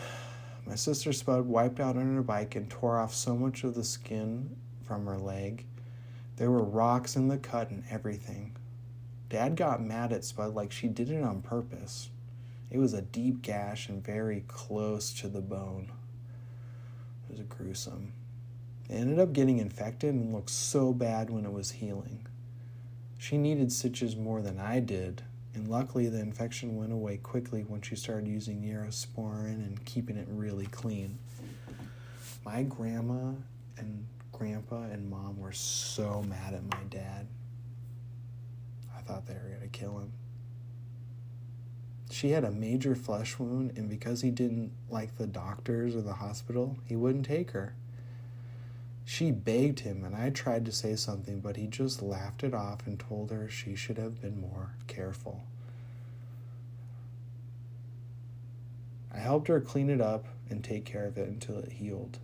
my 0.66 0.74
sister 0.74 1.12
Spud 1.12 1.46
wiped 1.46 1.78
out 1.78 1.96
on 1.96 2.14
her 2.14 2.22
bike 2.22 2.56
and 2.56 2.70
tore 2.70 2.98
off 2.98 3.14
so 3.14 3.36
much 3.36 3.62
of 3.62 3.74
the 3.74 3.84
skin 3.84 4.56
from 4.82 5.06
her 5.06 5.18
leg. 5.18 5.66
There 6.36 6.50
were 6.50 6.64
rocks 6.64 7.14
in 7.14 7.28
the 7.28 7.36
cut 7.36 7.70
and 7.70 7.84
everything. 7.90 8.56
Dad 9.28 9.56
got 9.56 9.82
mad 9.82 10.12
at 10.12 10.24
Spud 10.24 10.54
like 10.54 10.72
she 10.72 10.88
did 10.88 11.10
it 11.10 11.22
on 11.22 11.42
purpose. 11.42 12.08
It 12.70 12.78
was 12.78 12.94
a 12.94 13.02
deep 13.02 13.42
gash 13.42 13.88
and 13.88 14.02
very 14.02 14.44
close 14.48 15.12
to 15.20 15.28
the 15.28 15.42
bone. 15.42 15.92
It 17.28 17.32
was 17.32 17.46
gruesome. 17.46 18.14
It 18.88 18.94
ended 18.94 19.18
up 19.18 19.34
getting 19.34 19.58
infected 19.58 20.14
and 20.14 20.32
looked 20.32 20.50
so 20.50 20.94
bad 20.94 21.28
when 21.28 21.44
it 21.44 21.52
was 21.52 21.72
healing. 21.72 22.26
She 23.22 23.38
needed 23.38 23.70
stitches 23.70 24.16
more 24.16 24.42
than 24.42 24.58
I 24.58 24.80
did, 24.80 25.22
and 25.54 25.68
luckily 25.68 26.08
the 26.08 26.18
infection 26.18 26.74
went 26.74 26.92
away 26.92 27.18
quickly 27.18 27.62
when 27.62 27.80
she 27.80 27.94
started 27.94 28.26
using 28.26 28.60
Neosporin 28.60 29.64
and 29.64 29.84
keeping 29.84 30.16
it 30.16 30.26
really 30.28 30.66
clean. 30.66 31.20
My 32.44 32.64
grandma 32.64 33.34
and 33.78 34.08
grandpa 34.32 34.86
and 34.90 35.08
mom 35.08 35.38
were 35.38 35.52
so 35.52 36.24
mad 36.24 36.54
at 36.54 36.64
my 36.64 36.82
dad. 36.90 37.28
I 38.92 39.02
thought 39.02 39.24
they 39.28 39.34
were 39.34 39.50
going 39.56 39.60
to 39.60 39.68
kill 39.68 39.98
him. 39.98 40.12
She 42.10 42.30
had 42.30 42.42
a 42.42 42.50
major 42.50 42.96
flesh 42.96 43.38
wound, 43.38 43.78
and 43.78 43.88
because 43.88 44.22
he 44.22 44.32
didn't 44.32 44.72
like 44.90 45.16
the 45.16 45.28
doctors 45.28 45.94
or 45.94 46.02
the 46.02 46.14
hospital, 46.14 46.76
he 46.86 46.96
wouldn't 46.96 47.26
take 47.26 47.52
her. 47.52 47.76
She 49.04 49.30
begged 49.30 49.80
him, 49.80 50.04
and 50.04 50.14
I 50.14 50.30
tried 50.30 50.64
to 50.66 50.72
say 50.72 50.96
something, 50.96 51.40
but 51.40 51.56
he 51.56 51.66
just 51.66 52.02
laughed 52.02 52.44
it 52.44 52.54
off 52.54 52.86
and 52.86 52.98
told 52.98 53.30
her 53.30 53.48
she 53.48 53.74
should 53.74 53.98
have 53.98 54.20
been 54.20 54.40
more 54.40 54.70
careful. 54.86 55.44
I 59.14 59.18
helped 59.18 59.48
her 59.48 59.60
clean 59.60 59.90
it 59.90 60.00
up 60.00 60.26
and 60.48 60.62
take 60.62 60.84
care 60.84 61.04
of 61.04 61.18
it 61.18 61.28
until 61.28 61.58
it 61.58 61.72
healed. 61.72 62.18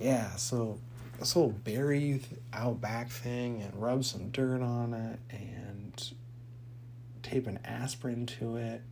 Yeah, 0.00 0.34
so 0.36 0.80
this 1.18 1.32
whole 1.32 1.50
bury 1.50 2.20
out 2.52 2.80
back 2.80 3.10
thing 3.10 3.62
and 3.62 3.80
rub 3.80 4.04
some 4.04 4.30
dirt 4.30 4.60
on 4.60 4.92
it 4.92 5.18
and 5.30 6.12
tape 7.22 7.46
an 7.46 7.60
aspirin 7.64 8.26
to 8.26 8.56
it. 8.56 8.82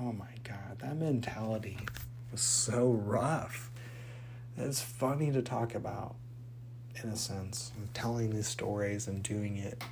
Oh 0.00 0.12
my 0.12 0.30
god, 0.44 0.78
that 0.78 0.96
mentality 0.96 1.78
was 2.32 2.40
so 2.40 2.90
rough. 2.90 3.70
It's 4.62 4.82
funny 4.82 5.32
to 5.32 5.40
talk 5.40 5.74
about, 5.74 6.16
in 7.02 7.08
a 7.08 7.16
sense. 7.16 7.72
telling 7.94 8.30
these 8.30 8.46
stories 8.46 9.08
and 9.08 9.22
doing 9.22 9.56
it, 9.56 9.82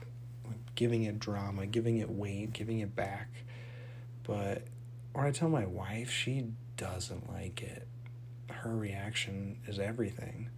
giving 0.75 1.04
it 1.04 1.18
drama, 1.18 1.66
giving 1.66 1.98
it 1.98 2.10
weight, 2.10 2.52
giving 2.52 2.80
it 2.80 2.94
back. 2.94 3.28
But 4.25 4.64
when 5.14 5.25
I 5.25 5.30
tell 5.30 5.48
my 5.48 5.64
wife, 5.64 6.10
she 6.10 6.48
doesn't 6.76 7.32
like 7.32 7.62
it. 7.62 7.88
Her 8.50 8.76
reaction 8.76 9.58
is 9.66 9.78
everything. 9.78 10.50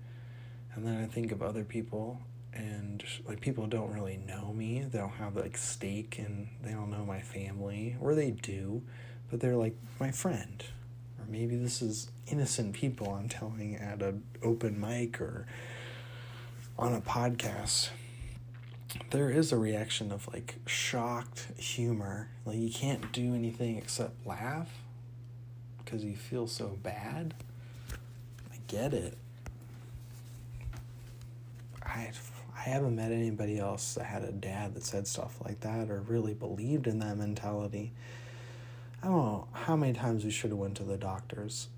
And 0.74 0.84
then 0.84 1.02
I 1.02 1.06
think 1.06 1.30
of 1.30 1.40
other 1.40 1.64
people 1.64 2.20
and 2.52 3.04
like 3.26 3.40
people 3.40 3.68
don't 3.68 3.92
really 3.92 4.16
know 4.16 4.52
me. 4.52 4.80
They 4.82 4.98
don't 4.98 5.10
have 5.10 5.36
like 5.36 5.56
stake 5.56 6.18
and 6.18 6.48
they 6.62 6.72
don't 6.72 6.90
know 6.90 7.04
my 7.04 7.20
family, 7.20 7.96
or 8.00 8.16
they 8.16 8.32
do, 8.32 8.82
but 9.30 9.40
they're 9.40 9.56
like 9.56 9.76
my 10.00 10.10
friend 10.10 10.64
maybe 11.30 11.56
this 11.56 11.80
is 11.80 12.10
innocent 12.26 12.74
people 12.74 13.12
I'm 13.14 13.28
telling 13.28 13.76
at 13.76 14.02
an 14.02 14.22
open 14.42 14.80
mic 14.80 15.20
or 15.20 15.46
on 16.78 16.92
a 16.94 17.00
podcast. 17.00 17.90
There 19.10 19.30
is 19.30 19.52
a 19.52 19.56
reaction 19.56 20.10
of 20.10 20.26
like 20.28 20.56
shocked 20.66 21.48
humor. 21.56 22.28
Like 22.44 22.58
you 22.58 22.70
can't 22.70 23.12
do 23.12 23.34
anything 23.34 23.76
except 23.76 24.26
laugh 24.26 24.68
because 25.84 26.04
you 26.04 26.16
feel 26.16 26.46
so 26.46 26.78
bad. 26.82 27.34
I 28.52 28.56
get 28.66 28.92
it. 28.92 29.16
I 31.82 32.10
I 32.56 32.64
haven't 32.64 32.96
met 32.96 33.10
anybody 33.10 33.58
else 33.58 33.94
that 33.94 34.04
had 34.04 34.22
a 34.22 34.32
dad 34.32 34.74
that 34.74 34.84
said 34.84 35.06
stuff 35.06 35.36
like 35.44 35.60
that 35.60 35.90
or 35.90 36.00
really 36.00 36.34
believed 36.34 36.86
in 36.86 36.98
that 36.98 37.16
mentality. 37.16 37.92
I 39.02 39.06
don't 39.06 39.16
know 39.16 39.48
how 39.52 39.76
many 39.76 39.94
times 39.94 40.24
we 40.24 40.30
should 40.30 40.50
have 40.50 40.58
went 40.58 40.76
to 40.76 40.84
the 40.84 40.98
doctors. 40.98 41.68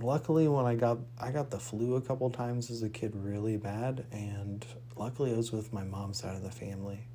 Luckily, 0.00 0.46
when 0.46 0.64
I 0.64 0.76
got 0.76 0.98
I 1.20 1.32
got 1.32 1.50
the 1.50 1.58
flu 1.58 1.96
a 1.96 2.00
couple 2.00 2.30
times 2.30 2.70
as 2.70 2.82
a 2.82 2.88
kid, 2.88 3.12
really 3.16 3.56
bad, 3.56 4.06
and 4.12 4.64
luckily 4.96 5.32
it 5.32 5.36
was 5.36 5.52
with 5.52 5.72
my 5.72 5.82
mom's 5.82 6.18
side 6.18 6.36
of 6.36 6.42
the 6.42 6.50
family. 6.50 7.08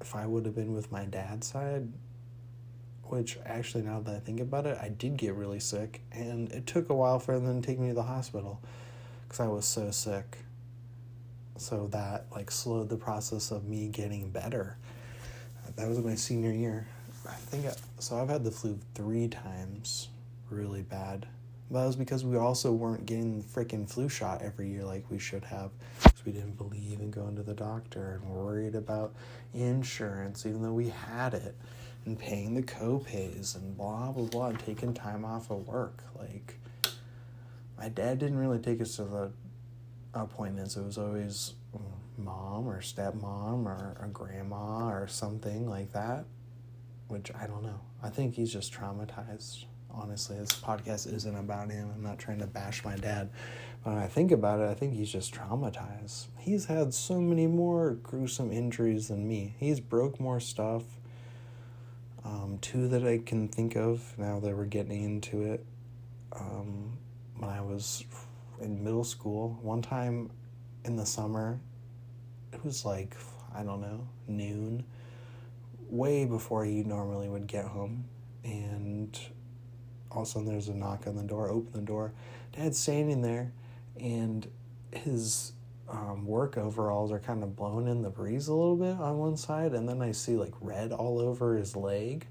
If 0.00 0.14
I 0.14 0.26
would 0.26 0.46
have 0.46 0.54
been 0.54 0.74
with 0.74 0.92
my 0.92 1.04
dad's 1.04 1.48
side, 1.48 1.92
which 3.02 3.36
actually 3.44 3.82
now 3.82 4.00
that 4.00 4.14
I 4.14 4.20
think 4.20 4.38
about 4.40 4.66
it, 4.66 4.78
I 4.80 4.88
did 4.88 5.16
get 5.16 5.34
really 5.34 5.60
sick, 5.60 6.02
and 6.12 6.50
it 6.52 6.66
took 6.66 6.88
a 6.88 6.94
while 6.94 7.18
for 7.18 7.38
them 7.38 7.60
to 7.60 7.66
take 7.66 7.80
me 7.80 7.88
to 7.88 7.94
the 7.94 8.04
hospital 8.04 8.62
because 9.24 9.40
I 9.40 9.48
was 9.48 9.66
so 9.66 9.90
sick. 9.90 10.38
So 11.56 11.88
that 11.88 12.26
like 12.30 12.52
slowed 12.52 12.90
the 12.90 12.96
process 12.96 13.50
of 13.50 13.64
me 13.64 13.88
getting 13.88 14.30
better 14.30 14.76
that 15.76 15.88
was 15.88 15.98
my 15.98 16.14
senior 16.14 16.52
year. 16.52 16.86
I 17.28 17.34
think 17.34 17.66
so. 17.98 18.16
I've 18.20 18.28
had 18.28 18.44
the 18.44 18.50
flu 18.50 18.78
three 18.94 19.28
times, 19.28 20.08
really 20.50 20.82
bad. 20.82 21.26
But 21.70 21.80
that 21.80 21.86
was 21.86 21.96
because 21.96 22.24
we 22.24 22.36
also 22.36 22.72
weren't 22.72 23.06
getting 23.06 23.40
the 23.40 23.44
freaking 23.44 23.88
flu 23.90 24.08
shot 24.08 24.40
every 24.40 24.68
year 24.68 24.84
like 24.84 25.10
we 25.10 25.18
should 25.18 25.44
have. 25.44 25.70
Because 26.02 26.24
we 26.24 26.32
didn't 26.32 26.56
believe 26.56 27.00
in 27.00 27.10
going 27.10 27.34
to 27.36 27.42
the 27.42 27.54
doctor 27.54 28.20
and 28.22 28.30
worried 28.30 28.74
about 28.74 29.14
insurance, 29.52 30.46
even 30.46 30.62
though 30.62 30.72
we 30.72 30.88
had 30.88 31.34
it, 31.34 31.56
and 32.04 32.18
paying 32.18 32.54
the 32.54 32.62
co-pays 32.62 33.56
and 33.56 33.76
blah 33.76 34.12
blah 34.12 34.26
blah, 34.26 34.46
and 34.48 34.60
taking 34.60 34.94
time 34.94 35.24
off 35.24 35.50
of 35.50 35.66
work. 35.66 36.04
Like, 36.18 36.58
my 37.76 37.88
dad 37.88 38.20
didn't 38.20 38.38
really 38.38 38.60
take 38.60 38.80
us 38.80 38.96
to 38.96 39.04
the 39.04 39.32
appointments. 40.14 40.76
It 40.76 40.84
was 40.84 40.98
always 40.98 41.54
mom 42.18 42.68
or 42.68 42.80
stepmom 42.80 43.66
or 43.66 43.96
a 44.02 44.08
grandma 44.08 44.88
or 44.88 45.06
something 45.06 45.68
like 45.68 45.92
that, 45.92 46.24
which 47.08 47.30
I 47.34 47.46
don't 47.46 47.62
know. 47.62 47.80
I 48.02 48.08
think 48.08 48.34
he's 48.34 48.52
just 48.52 48.72
traumatized. 48.72 49.64
Honestly, 49.90 50.38
this 50.38 50.52
podcast 50.52 51.12
isn't 51.12 51.36
about 51.36 51.70
him. 51.70 51.90
I'm 51.94 52.02
not 52.02 52.18
trying 52.18 52.40
to 52.40 52.46
bash 52.46 52.84
my 52.84 52.96
dad. 52.96 53.30
But 53.82 53.94
when 53.94 54.02
I 54.02 54.06
think 54.06 54.30
about 54.30 54.60
it, 54.60 54.68
I 54.68 54.74
think 54.74 54.94
he's 54.94 55.10
just 55.10 55.34
traumatized. 55.34 56.26
He's 56.38 56.66
had 56.66 56.92
so 56.92 57.20
many 57.20 57.46
more 57.46 57.92
gruesome 57.94 58.52
injuries 58.52 59.08
than 59.08 59.26
me. 59.26 59.54
He's 59.58 59.80
broke 59.80 60.20
more 60.20 60.40
stuff. 60.40 60.82
Um, 62.24 62.58
two 62.60 62.88
that 62.88 63.06
I 63.06 63.18
can 63.18 63.48
think 63.48 63.76
of 63.76 64.12
now 64.18 64.40
that 64.40 64.56
we're 64.56 64.64
getting 64.64 65.02
into 65.02 65.42
it. 65.44 65.64
Um, 66.32 66.98
when 67.38 67.50
I 67.50 67.60
was 67.60 68.04
in 68.60 68.82
middle 68.82 69.04
school, 69.04 69.58
one 69.62 69.82
time 69.82 70.30
in 70.84 70.96
the 70.96 71.06
summer, 71.06 71.60
it 72.52 72.64
was 72.64 72.84
like, 72.84 73.16
I 73.54 73.62
don't 73.62 73.80
know, 73.80 74.06
noon, 74.28 74.84
way 75.88 76.24
before 76.24 76.64
he 76.64 76.82
normally 76.82 77.28
would 77.28 77.46
get 77.46 77.64
home. 77.66 78.04
And 78.44 79.18
all 80.10 80.22
of 80.22 80.28
a 80.28 80.30
sudden 80.30 80.48
there's 80.48 80.68
a 80.68 80.74
knock 80.74 81.06
on 81.06 81.16
the 81.16 81.22
door, 81.22 81.48
open 81.50 81.72
the 81.72 81.80
door. 81.80 82.12
Dad's 82.52 82.78
standing 82.78 83.22
there, 83.22 83.52
and 84.00 84.46
his 84.92 85.52
um, 85.88 86.26
work 86.26 86.56
overalls 86.56 87.12
are 87.12 87.18
kind 87.18 87.42
of 87.42 87.54
blown 87.54 87.86
in 87.86 88.02
the 88.02 88.10
breeze 88.10 88.48
a 88.48 88.54
little 88.54 88.76
bit 88.76 88.98
on 89.00 89.18
one 89.18 89.36
side, 89.36 89.72
and 89.72 89.88
then 89.88 90.02
I 90.02 90.12
see 90.12 90.36
like 90.36 90.54
red 90.60 90.92
all 90.92 91.20
over 91.20 91.56
his 91.56 91.76
leg. 91.76 92.26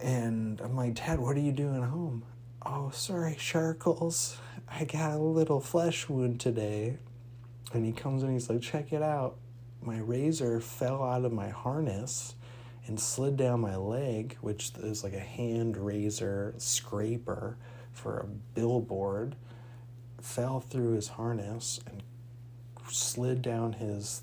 And 0.00 0.60
I'm 0.60 0.76
like, 0.76 0.94
Dad, 0.94 1.18
what 1.20 1.36
are 1.36 1.40
you 1.40 1.52
doing 1.52 1.82
home? 1.82 2.24
Oh, 2.64 2.90
sorry, 2.90 3.34
Sharkles. 3.34 4.36
I 4.68 4.84
got 4.84 5.12
a 5.12 5.18
little 5.18 5.60
flesh 5.60 6.08
wound 6.08 6.40
today. 6.40 6.98
And 7.74 7.84
he 7.84 7.92
comes 7.92 8.22
in, 8.22 8.32
he's 8.32 8.48
like, 8.48 8.60
check 8.60 8.92
it 8.92 9.02
out. 9.02 9.36
My 9.82 9.98
razor 9.98 10.60
fell 10.60 11.02
out 11.02 11.24
of 11.24 11.32
my 11.32 11.48
harness 11.48 12.36
and 12.86 12.98
slid 12.98 13.36
down 13.36 13.60
my 13.60 13.76
leg, 13.76 14.36
which 14.40 14.70
is 14.78 15.02
like 15.02 15.12
a 15.12 15.18
hand 15.18 15.76
razor 15.76 16.54
scraper 16.56 17.56
for 17.92 18.20
a 18.20 18.26
billboard, 18.26 19.34
fell 20.20 20.60
through 20.60 20.92
his 20.92 21.08
harness 21.08 21.80
and 21.86 22.02
slid 22.88 23.42
down 23.42 23.72
his, 23.72 24.22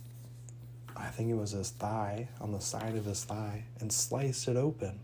I 0.95 1.07
think 1.07 1.29
it 1.29 1.35
was 1.35 1.51
his 1.51 1.71
thigh, 1.71 2.29
on 2.39 2.53
the 2.53 2.61
side 2.61 2.95
of 2.95 3.05
his 3.05 3.23
thigh, 3.25 3.65
and 3.79 3.91
sliced 3.91 4.47
it 4.47 4.55
open. 4.55 4.99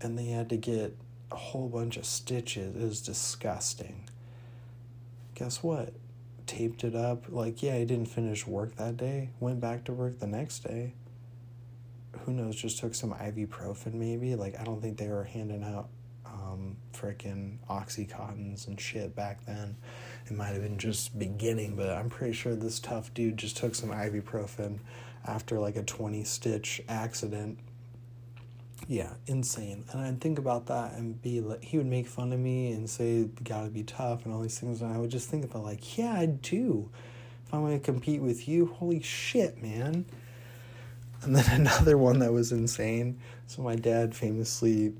And 0.00 0.18
they 0.18 0.26
had 0.26 0.48
to 0.48 0.56
get 0.56 0.96
a 1.30 1.36
whole 1.36 1.68
bunch 1.68 1.96
of 1.96 2.06
stitches. 2.06 2.76
It 2.76 2.82
was 2.82 3.02
disgusting. 3.02 4.04
Guess 5.34 5.62
what? 5.62 5.92
Taped 6.48 6.82
it 6.82 6.96
up. 6.96 7.26
Like, 7.28 7.62
yeah, 7.62 7.76
he 7.76 7.84
didn't 7.84 8.08
finish 8.08 8.46
work 8.46 8.76
that 8.76 8.96
day. 8.96 9.28
Went 9.38 9.60
back 9.60 9.84
to 9.84 9.92
work 9.92 10.18
the 10.18 10.26
next 10.26 10.60
day. 10.60 10.94
Who 12.20 12.32
knows? 12.32 12.56
Just 12.56 12.78
took 12.78 12.94
some 12.94 13.12
ibuprofen, 13.12 13.92
maybe. 13.92 14.34
Like, 14.34 14.58
I 14.58 14.64
don't 14.64 14.80
think 14.80 14.96
they 14.96 15.08
were 15.08 15.24
handing 15.24 15.62
out 15.62 15.90
um, 16.24 16.78
freaking 16.94 17.58
Oxycontins 17.68 18.66
and 18.66 18.80
shit 18.80 19.14
back 19.14 19.44
then. 19.44 19.76
It 20.26 20.32
might 20.32 20.54
have 20.54 20.62
been 20.62 20.78
just 20.78 21.18
beginning, 21.18 21.76
but 21.76 21.90
I'm 21.90 22.08
pretty 22.08 22.32
sure 22.32 22.56
this 22.56 22.80
tough 22.80 23.12
dude 23.12 23.36
just 23.36 23.58
took 23.58 23.74
some 23.74 23.90
ibuprofen 23.90 24.78
after 25.26 25.58
like 25.58 25.76
a 25.76 25.82
20 25.82 26.24
stitch 26.24 26.80
accident. 26.88 27.58
Yeah, 28.86 29.14
insane. 29.26 29.84
And 29.90 30.00
I'd 30.00 30.20
think 30.20 30.38
about 30.38 30.66
that 30.66 30.94
and 30.94 31.20
be 31.20 31.40
like, 31.40 31.62
he 31.62 31.76
would 31.76 31.86
make 31.86 32.06
fun 32.06 32.32
of 32.32 32.38
me 32.38 32.72
and 32.72 32.88
say, 32.88 33.16
you 33.16 33.32
gotta 33.42 33.68
be 33.68 33.82
tough 33.82 34.24
and 34.24 34.32
all 34.32 34.40
these 34.40 34.58
things. 34.58 34.80
And 34.80 34.92
I 34.92 34.98
would 34.98 35.10
just 35.10 35.28
think 35.28 35.44
about, 35.44 35.64
like, 35.64 35.98
yeah, 35.98 36.12
I 36.12 36.26
do. 36.26 36.88
If 37.46 37.52
I'm 37.52 37.62
gonna 37.62 37.80
compete 37.80 38.22
with 38.22 38.48
you, 38.48 38.66
holy 38.66 39.02
shit, 39.02 39.62
man. 39.62 40.06
And 41.22 41.34
then 41.34 41.46
another 41.60 41.98
one 41.98 42.20
that 42.20 42.32
was 42.32 42.52
insane. 42.52 43.18
So 43.46 43.62
my 43.62 43.74
dad 43.74 44.14
famously, 44.14 44.94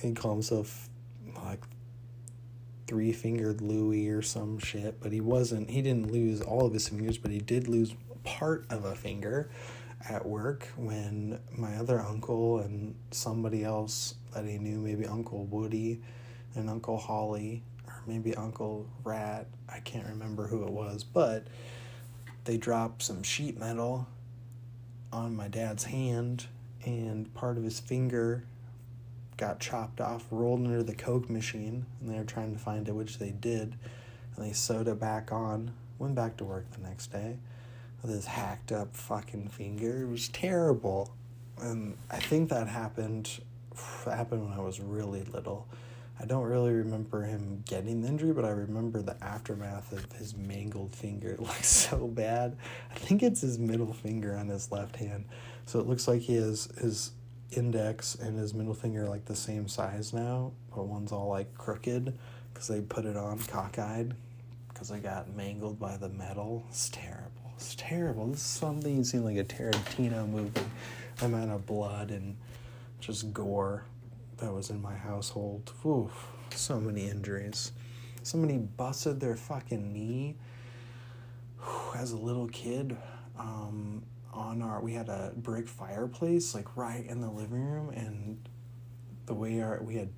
he 0.00 0.12
called 0.12 0.36
himself 0.36 0.88
like 1.44 1.62
three 2.86 3.12
fingered 3.12 3.60
Louie 3.60 4.08
or 4.08 4.22
some 4.22 4.58
shit, 4.58 5.00
but 5.00 5.12
he 5.12 5.20
wasn't, 5.20 5.70
he 5.70 5.82
didn't 5.82 6.12
lose 6.12 6.40
all 6.40 6.66
of 6.66 6.72
his 6.72 6.88
fingers, 6.88 7.18
but 7.18 7.30
he 7.30 7.38
did 7.38 7.68
lose 7.68 7.94
part 8.24 8.66
of 8.70 8.84
a 8.84 8.94
finger 8.94 9.50
at 10.08 10.24
work 10.24 10.68
when 10.76 11.38
my 11.56 11.76
other 11.76 12.00
uncle 12.00 12.58
and 12.60 12.94
somebody 13.10 13.64
else 13.64 14.14
that 14.34 14.44
he 14.44 14.58
knew, 14.58 14.78
maybe 14.78 15.06
Uncle 15.06 15.44
Woody 15.44 16.00
and 16.54 16.70
Uncle 16.70 16.98
Holly, 16.98 17.62
or 17.86 18.02
maybe 18.06 18.34
Uncle 18.34 18.86
Rat, 19.04 19.46
I 19.68 19.80
can't 19.80 20.06
remember 20.06 20.46
who 20.46 20.64
it 20.64 20.70
was, 20.70 21.04
but 21.04 21.46
they 22.44 22.56
dropped 22.56 23.02
some 23.02 23.22
sheet 23.22 23.58
metal 23.58 24.06
on 25.12 25.34
my 25.34 25.48
dad's 25.48 25.84
hand 25.84 26.46
and 26.84 27.32
part 27.34 27.56
of 27.56 27.64
his 27.64 27.80
finger 27.80 28.44
got 29.36 29.60
chopped 29.60 30.00
off, 30.00 30.26
rolled 30.30 30.64
under 30.64 30.82
the 30.82 30.94
Coke 30.94 31.30
machine, 31.30 31.86
and 32.00 32.10
they 32.10 32.18
were 32.18 32.24
trying 32.24 32.52
to 32.52 32.58
find 32.58 32.88
it, 32.88 32.92
which 32.92 33.18
they 33.18 33.30
did. 33.30 33.76
And 34.36 34.44
they 34.44 34.52
sewed 34.52 34.88
it 34.88 34.98
back 34.98 35.30
on, 35.30 35.72
went 35.98 36.14
back 36.14 36.36
to 36.38 36.44
work 36.44 36.70
the 36.72 36.86
next 36.86 37.08
day 37.08 37.38
with 38.02 38.10
his 38.12 38.26
hacked 38.26 38.72
up 38.72 38.94
fucking 38.94 39.48
finger. 39.48 40.02
It 40.02 40.08
was 40.08 40.28
terrible. 40.28 41.14
And 41.60 41.96
I 42.10 42.18
think 42.18 42.50
that 42.50 42.68
happened 42.68 43.40
happened 44.04 44.48
when 44.48 44.58
I 44.58 44.60
was 44.60 44.80
really 44.80 45.22
little. 45.24 45.66
I 46.20 46.26
don't 46.26 46.44
really 46.44 46.72
remember 46.72 47.22
him 47.22 47.62
getting 47.66 48.02
the 48.02 48.08
injury, 48.08 48.32
but 48.32 48.44
I 48.44 48.50
remember 48.50 49.02
the 49.02 49.22
aftermath 49.22 49.92
of 49.92 50.10
his 50.12 50.36
mangled 50.36 50.94
finger. 50.94 51.30
It 51.30 51.40
looks 51.40 51.68
so 51.68 52.08
bad. 52.08 52.56
I 52.90 52.94
think 52.94 53.22
it's 53.22 53.40
his 53.40 53.58
middle 53.58 53.92
finger 53.92 54.36
on 54.36 54.48
his 54.48 54.72
left 54.72 54.96
hand. 54.96 55.26
So 55.66 55.78
it 55.78 55.86
looks 55.86 56.08
like 56.08 56.22
he 56.22 56.34
has 56.36 56.68
his 56.80 57.12
index 57.52 58.14
and 58.16 58.38
his 58.38 58.52
middle 58.52 58.74
finger 58.74 59.06
like 59.06 59.24
the 59.26 59.36
same 59.36 59.68
size 59.68 60.12
now, 60.12 60.52
but 60.74 60.84
one's 60.86 61.12
all 61.12 61.28
like 61.28 61.54
crooked 61.56 62.16
because 62.52 62.68
they 62.68 62.80
put 62.80 63.04
it 63.04 63.16
on 63.16 63.38
cockeyed 63.38 64.14
because 64.68 64.90
I 64.90 64.98
got 64.98 65.34
mangled 65.34 65.78
by 65.78 65.96
the 65.96 66.08
metal. 66.08 66.64
It's 66.68 66.88
terrible. 66.88 67.47
It's 67.58 67.74
terrible. 67.74 68.28
This 68.28 68.38
is 68.38 68.46
something 68.46 68.98
you 68.98 69.02
see 69.02 69.18
like 69.18 69.36
a 69.36 69.42
Tarantino 69.42 70.28
movie. 70.28 70.60
amount 71.22 71.50
of 71.50 71.66
blood 71.66 72.12
and 72.12 72.36
just 73.00 73.32
gore 73.32 73.84
that 74.36 74.52
was 74.52 74.70
in 74.70 74.80
my 74.80 74.94
household. 74.94 75.72
Oof, 75.84 76.12
so 76.54 76.80
many 76.80 77.08
injuries. 77.08 77.72
Somebody 78.22 78.58
busted 78.58 79.18
their 79.18 79.34
fucking 79.34 79.92
knee 79.92 80.36
as 81.96 82.12
a 82.12 82.16
little 82.16 82.46
kid. 82.48 82.96
Um, 83.38 84.04
on 84.32 84.62
our, 84.62 84.80
we 84.80 84.92
had 84.92 85.08
a 85.08 85.32
brick 85.36 85.66
fireplace 85.66 86.54
like 86.54 86.76
right 86.76 87.04
in 87.06 87.20
the 87.20 87.30
living 87.30 87.64
room, 87.64 87.90
and 87.90 88.38
the 89.26 89.34
way 89.34 89.60
our 89.60 89.82
we 89.82 89.96
had 89.96 90.10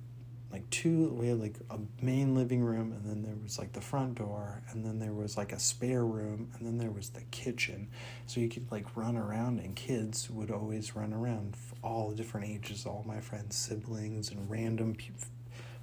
like 0.51 0.69
two 0.69 1.09
we 1.13 1.27
had 1.27 1.39
like 1.39 1.55
a 1.69 1.77
main 2.01 2.35
living 2.35 2.61
room 2.61 2.91
and 2.91 3.05
then 3.05 3.21
there 3.23 3.35
was 3.41 3.57
like 3.57 3.71
the 3.73 3.81
front 3.81 4.15
door 4.15 4.61
and 4.69 4.85
then 4.85 4.99
there 4.99 5.13
was 5.13 5.37
like 5.37 5.53
a 5.53 5.59
spare 5.59 6.05
room 6.05 6.51
and 6.53 6.67
then 6.67 6.77
there 6.77 6.91
was 6.91 7.09
the 7.09 7.21
kitchen. 7.31 7.87
So 8.27 8.39
you 8.39 8.49
could 8.49 8.71
like 8.71 8.95
run 8.95 9.15
around 9.17 9.59
and 9.59 9.75
kids 9.75 10.29
would 10.29 10.51
always 10.51 10.95
run 10.95 11.13
around 11.13 11.55
all 11.83 12.11
different 12.11 12.47
ages 12.47 12.85
all 12.85 13.03
my 13.07 13.19
friends 13.19 13.55
siblings 13.55 14.29
and 14.29 14.49
random 14.49 14.95
pe- 14.95 15.11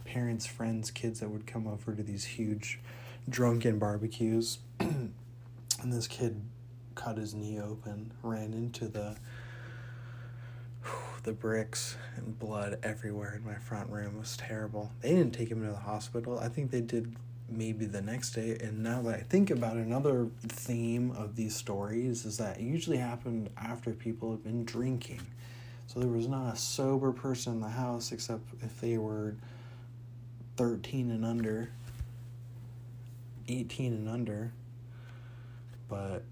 parents 0.04 0.46
friends 0.46 0.90
kids 0.90 1.20
that 1.20 1.28
would 1.28 1.46
come 1.46 1.66
over 1.66 1.94
to 1.94 2.02
these 2.02 2.24
huge 2.24 2.78
drunken 3.28 3.78
barbecues. 3.78 4.58
And 5.80 5.92
this 5.92 6.08
kid 6.08 6.42
cut 6.94 7.18
his 7.18 7.34
knee 7.34 7.60
open 7.60 8.12
ran 8.22 8.52
into 8.52 8.88
the 8.88 9.16
the 11.22 11.32
bricks 11.32 11.96
and 12.16 12.38
blood 12.38 12.78
everywhere 12.82 13.34
in 13.34 13.44
my 13.44 13.56
front 13.56 13.90
room 13.90 14.18
was 14.18 14.36
terrible. 14.36 14.92
They 15.00 15.10
didn't 15.10 15.32
take 15.32 15.50
him 15.50 15.62
to 15.62 15.70
the 15.70 15.76
hospital. 15.76 16.38
I 16.38 16.48
think 16.48 16.70
they 16.70 16.80
did 16.80 17.16
maybe 17.48 17.86
the 17.86 18.02
next 18.02 18.32
day. 18.32 18.58
And 18.60 18.82
now 18.82 19.02
that 19.02 19.14
I 19.14 19.20
think 19.20 19.50
about 19.50 19.76
it, 19.76 19.86
another 19.86 20.28
theme 20.46 21.10
of 21.12 21.36
these 21.36 21.56
stories 21.56 22.24
is 22.24 22.36
that 22.38 22.58
it 22.58 22.62
usually 22.62 22.98
happened 22.98 23.50
after 23.56 23.92
people 23.92 24.30
have 24.30 24.44
been 24.44 24.64
drinking. 24.64 25.22
So 25.86 26.00
there 26.00 26.08
was 26.08 26.28
not 26.28 26.54
a 26.54 26.56
sober 26.56 27.12
person 27.12 27.54
in 27.54 27.60
the 27.60 27.68
house 27.68 28.12
except 28.12 28.42
if 28.62 28.80
they 28.80 28.98
were 28.98 29.36
13 30.56 31.10
and 31.10 31.24
under, 31.24 31.70
18 33.48 33.94
and 33.94 34.08
under. 34.08 34.52
But 35.88 36.24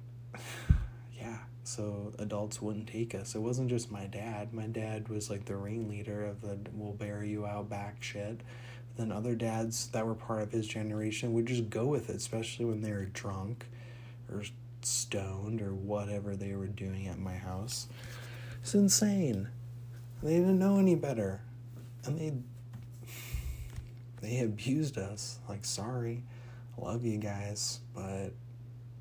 so 1.66 2.12
adults 2.18 2.62
wouldn't 2.62 2.88
take 2.88 3.14
us. 3.14 3.34
It 3.34 3.40
wasn't 3.40 3.70
just 3.70 3.90
my 3.90 4.06
dad. 4.06 4.52
My 4.52 4.66
dad 4.66 5.08
was 5.08 5.28
like 5.28 5.44
the 5.44 5.56
ringleader 5.56 6.24
of 6.24 6.40
the 6.40 6.58
we'll 6.72 6.92
bury 6.92 7.30
you 7.30 7.46
out 7.46 7.68
back 7.68 8.02
shit. 8.02 8.40
Then 8.96 9.12
other 9.12 9.34
dads 9.34 9.88
that 9.88 10.06
were 10.06 10.14
part 10.14 10.42
of 10.42 10.52
his 10.52 10.66
generation 10.66 11.32
would 11.34 11.46
just 11.46 11.68
go 11.68 11.86
with 11.86 12.08
it, 12.08 12.16
especially 12.16 12.64
when 12.64 12.80
they 12.80 12.92
were 12.92 13.06
drunk 13.06 13.66
or 14.32 14.42
stoned 14.82 15.60
or 15.60 15.74
whatever 15.74 16.36
they 16.36 16.54
were 16.54 16.68
doing 16.68 17.08
at 17.08 17.18
my 17.18 17.34
house. 17.34 17.88
It's 18.62 18.74
insane. 18.74 19.48
They 20.22 20.34
didn't 20.34 20.58
know 20.58 20.78
any 20.78 20.94
better. 20.94 21.42
And 22.04 22.18
they 22.18 22.32
they 24.22 24.40
abused 24.40 24.98
us. 24.98 25.38
Like 25.48 25.64
sorry. 25.64 26.22
Love 26.78 27.04
you 27.04 27.18
guys, 27.18 27.80
but 27.94 28.32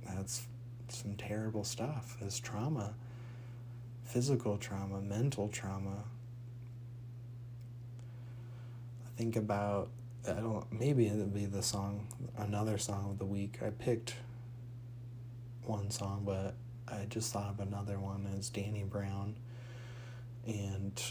that's 0.05 0.47
some 0.91 1.15
terrible 1.15 1.63
stuff 1.63 2.17
as 2.21 2.39
trauma 2.39 2.93
physical 4.05 4.57
trauma, 4.57 5.01
mental 5.01 5.49
trauma. 5.49 6.03
I 9.05 9.17
think 9.17 9.35
about 9.35 9.89
I 10.27 10.33
don't 10.33 10.65
maybe 10.71 11.07
it'd 11.07 11.33
be 11.33 11.45
the 11.45 11.61
song 11.61 12.07
another 12.37 12.77
song 12.77 13.09
of 13.11 13.19
the 13.19 13.25
week. 13.25 13.59
I 13.65 13.71
picked 13.71 14.15
one 15.65 15.89
song, 15.89 16.23
but 16.25 16.55
I 16.87 17.05
just 17.09 17.33
thought 17.33 17.49
of 17.49 17.59
another 17.59 17.99
one 17.99 18.27
as 18.37 18.49
Danny 18.49 18.83
Brown. 18.83 19.35
And 20.45 21.01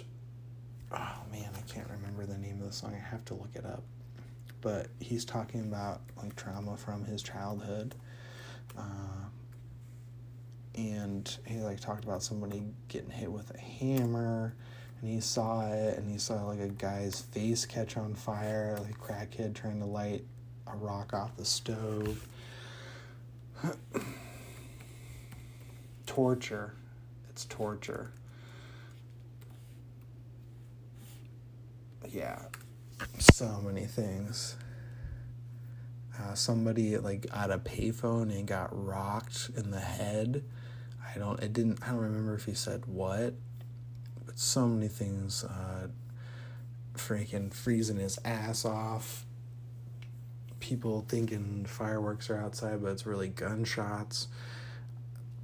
oh 0.92 1.18
man, 1.30 1.50
I 1.56 1.60
can't 1.72 1.88
remember 1.90 2.24
the 2.26 2.38
name 2.38 2.60
of 2.60 2.68
the 2.68 2.72
song. 2.72 2.94
I 2.94 3.10
have 3.10 3.24
to 3.26 3.34
look 3.34 3.54
it 3.54 3.66
up. 3.66 3.82
But 4.60 4.87
he's 4.98 5.24
talking 5.24 5.60
about 5.60 6.00
like 6.16 6.37
trauma 6.37 6.76
from 6.76 7.04
his 7.04 7.22
childhood. 7.22 7.94
Uh, 8.78 9.23
and 10.74 11.37
he 11.46 11.58
like 11.58 11.80
talked 11.80 12.04
about 12.04 12.22
somebody 12.22 12.62
getting 12.88 13.10
hit 13.10 13.30
with 13.30 13.54
a 13.54 13.58
hammer 13.58 14.54
and 15.00 15.10
he 15.10 15.20
saw 15.20 15.70
it 15.70 15.98
and 15.98 16.10
he 16.10 16.18
saw 16.18 16.44
like 16.46 16.60
a 16.60 16.68
guy's 16.68 17.20
face 17.20 17.66
catch 17.66 17.96
on 17.96 18.14
fire 18.14 18.78
like 18.80 18.90
a 18.90 18.94
crackhead 18.94 19.54
trying 19.54 19.78
to 19.78 19.87
light 19.87 20.24
a 20.66 20.76
rock 20.76 21.12
off 21.12 21.37
the 21.37 21.44
stove. 21.44 22.26
Torture. 26.06 26.74
It's 27.28 27.44
torture. 27.46 28.12
Yeah. 32.08 32.42
So 33.18 33.60
many 33.64 33.87
things. 33.87 34.56
Uh, 36.18 36.34
somebody 36.34 36.96
like 36.96 37.26
at 37.34 37.50
a 37.50 37.58
payphone 37.58 38.30
and 38.30 38.46
got 38.46 38.68
rocked 38.72 39.50
in 39.56 39.70
the 39.72 39.80
head 39.80 40.44
I 41.14 41.18
don't. 41.18 41.40
It 41.42 41.53
didn't. 41.53 41.81
I 41.83 41.88
don't 41.88 41.98
remember 41.98 42.35
if 42.35 42.44
he 42.44 42.55
said 42.55 42.87
what, 42.87 43.35
but 44.27 44.38
so 44.38 44.66
many 44.66 44.88
things. 44.88 45.44
Uh, 45.44 45.88
freaking 46.94 47.53
freezing 47.53 47.96
his 47.96 48.18
ass 48.24 48.64
off. 48.64 49.24
People 50.61 51.05
thinking 51.09 51.66
fireworks 51.66 52.31
are 52.31 52.38
outside, 52.38 52.83
but 52.83 52.92
it's 52.92 53.05
really 53.07 53.29
gunshots. 53.29 54.29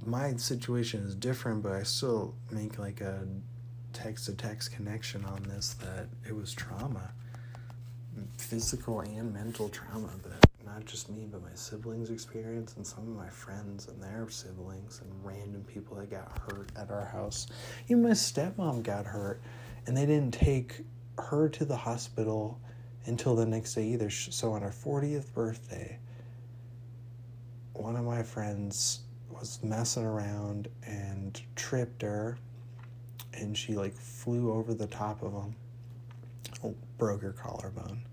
My 0.03 0.35
situation 0.37 1.03
is 1.03 1.13
different, 1.13 1.61
but 1.61 1.73
I 1.73 1.83
still 1.83 2.33
make 2.49 2.79
like 2.79 3.01
a 3.01 3.27
text 3.93 4.25
to 4.25 4.33
text 4.33 4.71
connection 4.71 5.25
on 5.25 5.43
this 5.43 5.73
that 5.75 6.07
it 6.27 6.35
was 6.35 6.53
trauma. 6.53 7.11
physical 8.37 8.99
and 9.01 9.33
mental 9.33 9.69
trauma 9.69 10.09
that 10.23 10.50
not 10.73 10.85
just 10.85 11.09
me 11.09 11.27
but 11.29 11.41
my 11.41 11.53
siblings 11.53 12.09
experience 12.09 12.75
and 12.77 12.85
some 12.85 13.03
of 13.03 13.15
my 13.15 13.29
friends 13.29 13.87
and 13.87 14.01
their 14.01 14.27
siblings 14.29 15.01
and 15.01 15.25
random 15.25 15.63
people 15.63 15.97
that 15.97 16.09
got 16.09 16.31
hurt 16.39 16.71
at 16.77 16.89
our 16.89 17.05
house. 17.05 17.47
Even 17.87 18.03
my 18.03 18.11
stepmom 18.11 18.81
got 18.81 19.05
hurt 19.05 19.41
and 19.85 19.97
they 19.97 20.05
didn't 20.05 20.33
take 20.33 20.81
her 21.17 21.49
to 21.49 21.65
the 21.65 21.75
hospital 21.75 22.59
until 23.05 23.35
the 23.35 23.45
next 23.45 23.73
day 23.73 23.85
either. 23.87 24.09
So 24.09 24.53
on 24.53 24.61
her 24.61 24.69
40th 24.69 25.33
birthday 25.33 25.99
one 27.73 27.95
of 27.95 28.05
my 28.05 28.23
friends 28.23 29.01
was 29.29 29.59
messing 29.63 30.05
around 30.05 30.69
and 30.85 31.41
tripped 31.55 32.01
her 32.01 32.37
and 33.33 33.57
she 33.57 33.75
like 33.75 33.95
flew 33.95 34.53
over 34.53 34.73
the 34.73 34.87
top 34.87 35.23
of 35.23 35.33
him 35.33 35.55
oh, 36.63 36.75
broke 36.97 37.21
her 37.21 37.33
collarbone 37.33 38.03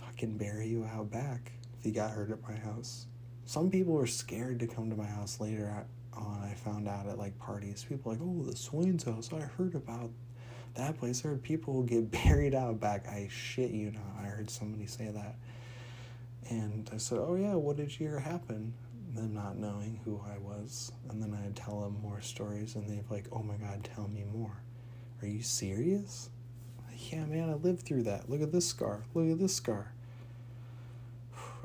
Fucking 0.00 0.36
bury 0.36 0.68
you 0.68 0.84
out 0.84 1.10
back 1.10 1.52
if 1.78 1.86
you 1.86 1.92
got 1.92 2.10
hurt 2.10 2.30
at 2.30 2.42
my 2.42 2.54
house. 2.54 3.06
Some 3.46 3.70
people 3.70 3.94
were 3.94 4.06
scared 4.06 4.60
to 4.60 4.66
come 4.66 4.90
to 4.90 4.96
my 4.96 5.06
house 5.06 5.40
later 5.40 5.84
on. 6.16 6.42
I 6.42 6.54
found 6.54 6.88
out 6.88 7.06
at 7.06 7.18
like 7.18 7.38
parties. 7.38 7.84
People 7.88 8.12
like, 8.12 8.20
oh, 8.22 8.42
the 8.42 8.56
Swain's 8.56 9.04
house. 9.04 9.30
I 9.32 9.40
heard 9.40 9.74
about 9.74 10.10
that 10.74 10.98
place. 10.98 11.24
I 11.24 11.28
heard 11.28 11.42
people 11.42 11.82
get 11.82 12.10
buried 12.24 12.54
out 12.54 12.80
back. 12.80 13.06
I 13.08 13.28
shit 13.30 13.70
you 13.70 13.90
not. 13.90 14.02
I 14.22 14.26
heard 14.26 14.50
somebody 14.50 14.86
say 14.86 15.08
that. 15.08 15.36
And 16.50 16.90
I 16.92 16.98
said, 16.98 17.18
oh, 17.18 17.36
yeah, 17.36 17.54
what 17.54 17.76
did 17.76 17.98
you 17.98 18.08
hear 18.08 18.18
happen? 18.18 18.74
Them 19.14 19.32
not 19.34 19.56
knowing 19.56 20.00
who 20.04 20.20
I 20.26 20.38
was. 20.38 20.92
And 21.08 21.22
then 21.22 21.38
I'd 21.44 21.56
tell 21.56 21.80
them 21.80 21.98
more 22.02 22.20
stories, 22.20 22.74
and 22.74 22.88
they'd 22.88 23.08
like, 23.10 23.26
oh 23.32 23.42
my 23.42 23.54
God, 23.54 23.88
tell 23.94 24.08
me 24.08 24.24
more. 24.24 24.62
Are 25.22 25.28
you 25.28 25.42
serious? 25.42 26.28
Yeah, 27.10 27.24
man, 27.24 27.48
I 27.48 27.54
lived 27.54 27.82
through 27.82 28.04
that. 28.04 28.28
Look 28.28 28.42
at 28.42 28.52
this 28.52 28.66
scar. 28.66 29.04
Look 29.14 29.30
at 29.30 29.38
this 29.38 29.54
scar. 29.54 29.92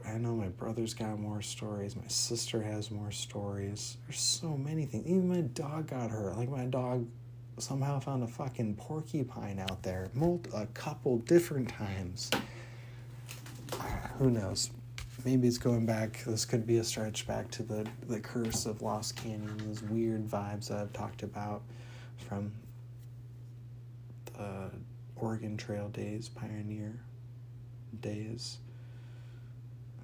I 0.08 0.18
know 0.18 0.36
my 0.36 0.48
brother's 0.48 0.94
got 0.94 1.20
more 1.20 1.42
stories. 1.42 1.96
My 1.96 2.08
sister 2.08 2.62
has 2.62 2.92
more 2.92 3.12
stories. 3.12 3.98
There's 4.08 4.20
so 4.20 4.58
many 4.58 4.86
things. 4.86 5.06
Even 5.06 5.28
my 5.28 5.42
dog 5.42 5.88
got 5.88 6.12
hurt. 6.12 6.38
Like 6.38 6.50
my 6.50 6.66
dog 6.66 7.08
somehow 7.58 8.00
found 8.00 8.24
a 8.24 8.28
fucking 8.28 8.76
porcupine 8.76 9.60
out 9.60 9.84
there, 9.84 10.10
a 10.54 10.66
couple 10.68 11.18
different 11.20 11.70
times. 11.70 12.30
Uh, 13.74 13.78
who 14.18 14.30
knows? 14.30 14.72
Maybe 15.26 15.48
it's 15.48 15.58
going 15.58 15.86
back. 15.86 16.24
This 16.24 16.46
could 16.46 16.66
be 16.66 16.78
a 16.78 16.84
stretch 16.84 17.28
back 17.28 17.52
to 17.52 17.64
the 17.64 17.88
the 18.08 18.20
curse 18.20 18.66
of 18.66 18.82
Lost 18.82 19.18
Canyon. 19.18 19.58
Those 19.66 19.84
weird 19.84 20.28
vibes 20.28 20.72
I've 20.72 20.94
talked 20.94 21.24
about 21.24 21.62
from 22.28 22.52
the 24.38 24.72
Oregon 25.18 25.58
Trail 25.58 25.90
days, 25.90 26.30
pioneer 26.30 27.02
days 28.00 28.60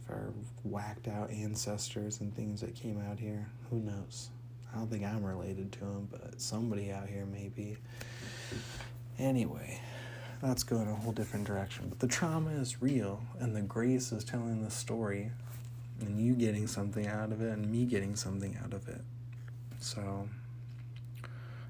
our 0.10 0.34
whacked 0.64 1.08
out 1.08 1.32
ancestors 1.32 2.20
and 2.20 2.36
things 2.36 2.62
that 2.62 2.76
came 2.76 3.02
out 3.10 3.20
here. 3.20 3.48
Who 3.70 3.80
knows? 3.80 4.30
I 4.74 4.78
don't 4.78 4.90
think 4.90 5.06
I'm 5.06 5.24
related 5.24 5.72
to 5.74 5.80
them, 5.80 6.08
but 6.12 6.40
somebody 6.42 6.92
out 6.92 7.08
here 7.08 7.26
may 7.26 7.50
be. 7.50 7.78
Anyway, 9.18 9.80
that's 10.42 10.64
going 10.64 10.90
a 10.90 10.96
whole 10.96 11.14
different 11.14 11.48
direction. 11.48 11.88
But 11.90 12.00
the 12.00 12.08
trauma 12.08 12.52
is 12.52 12.82
real, 12.82 13.24
and 13.40 13.56
the 13.56 13.62
grace 13.62 14.12
is 14.12 14.24
telling 14.24 14.64
the 14.64 14.70
story, 14.70 15.32
and 16.02 16.20
you 16.20 16.34
getting 16.34 16.68
something 16.68 17.08
out 17.08 17.32
of 17.32 17.42
it, 17.42 17.52
and 17.52 17.72
me 17.72 17.86
getting 17.86 18.16
something 18.16 18.58
out 18.64 18.74
of 18.74 18.88
it. 18.90 19.02
So, 19.80 20.28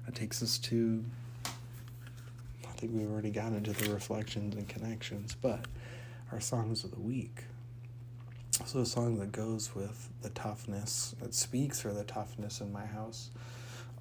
that 0.04 0.14
takes 0.14 0.42
us 0.42 0.58
to. 0.58 1.04
I 1.46 2.78
think 2.78 2.92
we've 2.92 3.10
already 3.10 3.30
got 3.30 3.52
into 3.52 3.72
the 3.72 3.92
reflections 3.92 4.56
and 4.56 4.68
connections, 4.68 5.36
but 5.40 5.60
our 6.32 6.40
songs 6.40 6.84
of 6.84 6.90
the 6.90 7.00
week 7.00 7.44
so 8.64 8.80
a 8.80 8.86
song 8.86 9.18
that 9.18 9.32
goes 9.32 9.74
with 9.74 10.08
the 10.22 10.30
toughness, 10.30 11.14
that 11.20 11.34
speaks 11.34 11.80
for 11.80 11.92
the 11.92 12.04
toughness 12.04 12.60
in 12.60 12.72
my 12.72 12.86
house, 12.86 13.30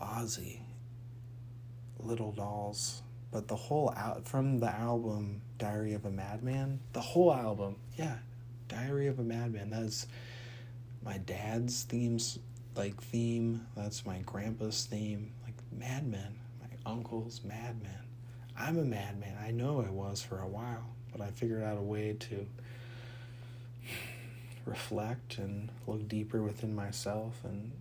Ozzy, 0.01 0.59
Little 1.99 2.31
Dolls, 2.31 3.01
but 3.31 3.47
the 3.47 3.55
whole 3.55 3.93
out 3.97 4.27
from 4.27 4.59
the 4.59 4.69
album 4.69 5.41
Diary 5.57 5.93
of 5.93 6.05
a 6.05 6.11
Madman, 6.11 6.79
the 6.93 7.01
whole 7.01 7.33
album, 7.33 7.75
yeah, 7.97 8.17
Diary 8.67 9.07
of 9.07 9.19
a 9.19 9.23
Madman. 9.23 9.69
That's 9.69 10.07
my 11.03 11.17
dad's 11.17 11.83
themes, 11.83 12.39
like 12.75 13.01
theme. 13.01 13.67
That's 13.75 14.05
my 14.05 14.19
grandpa's 14.19 14.85
theme, 14.85 15.31
like 15.43 15.55
Madman. 15.71 16.35
My 16.61 16.91
uncle's 16.91 17.41
Madman. 17.43 17.91
I'm 18.57 18.77
a 18.77 18.85
madman. 18.85 19.37
I 19.43 19.51
know 19.51 19.83
I 19.85 19.91
was 19.91 20.21
for 20.21 20.39
a 20.39 20.47
while, 20.47 20.95
but 21.11 21.19
I 21.19 21.27
figured 21.27 21.61
out 21.61 21.77
a 21.77 21.81
way 21.81 22.15
to 22.19 22.47
reflect 24.65 25.37
and 25.37 25.71
look 25.87 26.07
deeper 26.07 26.41
within 26.41 26.75
myself 26.75 27.35
and 27.43 27.71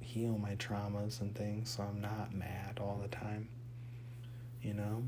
heal 0.00 0.38
my 0.38 0.54
traumas 0.56 1.20
and 1.20 1.34
things 1.34 1.70
so 1.70 1.82
I'm 1.82 2.00
not 2.00 2.34
mad 2.34 2.78
all 2.80 2.98
the 3.02 3.08
time. 3.08 3.48
You 4.62 4.74
know? 4.74 5.02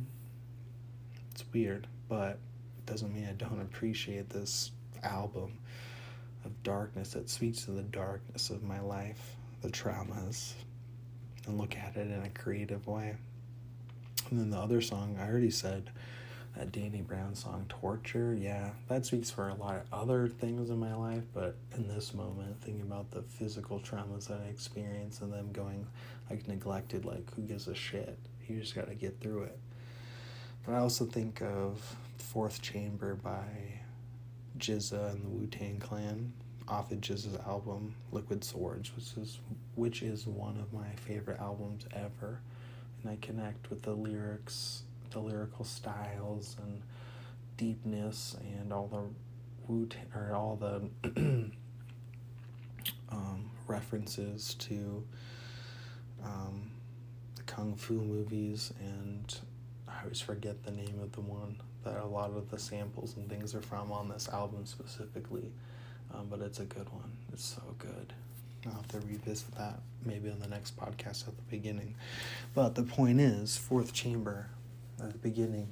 It's 1.31 1.45
weird, 1.53 1.87
but 2.09 2.39
it 2.79 2.87
doesn't 2.87 3.15
mean 3.15 3.27
I 3.27 3.33
don't 3.33 3.61
appreciate 3.61 4.29
this 4.31 4.73
album 5.03 5.59
of 6.45 6.63
darkness 6.63 7.13
that 7.13 7.31
speaks 7.31 7.65
to 7.65 7.71
the 7.71 7.83
darkness 7.83 8.51
of 8.51 8.63
my 8.63 8.81
life, 8.81 9.37
the 9.63 9.69
traumas, 9.69 10.55
and 11.47 11.59
look 11.59 11.77
at 11.77 11.97
it 11.97 12.11
in 12.11 12.23
a 12.23 12.31
creative 12.31 12.87
way. 12.87 13.17
And 14.31 14.39
then 14.39 14.51
the 14.51 14.59
other 14.59 14.81
song 14.81 15.17
I 15.21 15.29
already 15.29 15.51
said 15.51 15.91
that 16.57 16.73
Danny 16.73 17.01
Brown 17.01 17.35
song 17.35 17.67
Torture, 17.69 18.35
yeah, 18.35 18.71
that 18.89 19.07
speaks 19.07 19.31
for 19.31 19.49
a 19.49 19.55
lot 19.55 19.77
of 19.77 19.83
other 19.93 20.29
things 20.29 20.71
in 20.71 20.79
my 20.79 20.95
life, 20.95 21.23
but 21.33 21.57
in 21.77 21.89
this 21.89 22.13
moment, 22.13 22.61
thinking 22.61 22.83
about 22.83 23.11
the 23.11 23.23
physical 23.23 23.79
traumas 23.79 24.29
that 24.29 24.41
I 24.45 24.49
experienced 24.49 25.23
and 25.23 25.33
them 25.33 25.53
going 25.53 25.87
like 26.29 26.47
neglected, 26.49 27.05
like 27.05 27.33
who 27.35 27.43
gives 27.43 27.69
a 27.69 27.75
shit? 27.75 28.19
You 28.49 28.61
just 28.61 28.75
gotta 28.75 28.95
get 28.95 29.21
through 29.21 29.45
it. 29.45 29.59
But 30.67 30.75
I 30.75 30.79
also 30.79 31.05
think 31.05 31.41
of 31.41 31.97
Fourth 32.19 32.61
Chamber 32.61 33.15
by 33.15 33.81
GZA 34.59 35.13
and 35.13 35.25
the 35.25 35.29
Wu 35.29 35.47
Tang 35.47 35.79
Clan 35.79 36.33
off 36.69 36.93
of 36.93 37.01
GZA's 37.01 37.39
album 37.47 37.95
Liquid 38.13 38.45
Swords, 38.45 38.95
which 38.95 39.17
is 39.17 39.39
which 39.75 40.03
is 40.03 40.27
one 40.27 40.57
of 40.59 40.73
my 40.73 40.91
favorite 41.07 41.41
albums 41.41 41.85
ever. 41.95 42.41
And 43.03 43.11
I 43.11 43.17
connect 43.21 43.71
with 43.71 43.83
the 43.83 43.95
lyrics 43.95 44.83
the 45.11 45.19
lyrical 45.19 45.65
styles 45.65 46.57
and 46.63 46.83
deepness 47.57 48.37
and 48.59 48.73
all 48.73 48.87
the 48.89 49.73
woot 49.73 49.97
or 50.15 50.35
all 50.35 50.57
the 50.57 50.89
um, 53.11 53.51
references 53.67 54.55
to 54.55 55.05
um, 56.25 56.71
the 57.37 57.43
kung 57.43 57.75
fu 57.75 57.95
movies 57.95 58.73
and 58.81 59.39
I 59.89 60.03
always 60.03 60.21
forget 60.21 60.65
the 60.65 60.71
name 60.71 60.99
of 61.03 61.13
the 61.13 61.21
one 61.21 61.57
that 61.85 61.97
a 61.97 62.07
lot 62.07 62.31
of 62.31 62.51
the 62.51 62.59
samples 62.59 63.17
and 63.17 63.29
things 63.29 63.55
are 63.55 63.63
from 63.63 63.93
on 63.93 64.09
this 64.09 64.29
album 64.29 64.67
specifically. 64.67 65.51
Um, 66.13 66.27
but 66.29 66.41
it's 66.41 66.59
a 66.59 66.65
good 66.65 66.89
one. 66.91 67.13
It's 67.33 67.45
so 67.45 67.63
good. 67.79 68.13
I'll 68.67 68.73
have 68.73 68.89
to 68.89 69.01
revisit 69.01 69.55
that 69.57 69.81
maybe 70.05 70.31
on 70.31 70.39
the 70.41 70.49
next 70.49 70.77
podcast 70.77 71.29
at 71.29 71.37
the 71.37 71.43
beginning. 71.51 71.95
But 72.55 72.75
the 72.75 72.83
point 72.83 73.21
is, 73.21 73.57
Fourth 73.57 73.93
Chamber 73.93 74.49
at 75.03 75.13
the 75.13 75.19
beginning, 75.19 75.69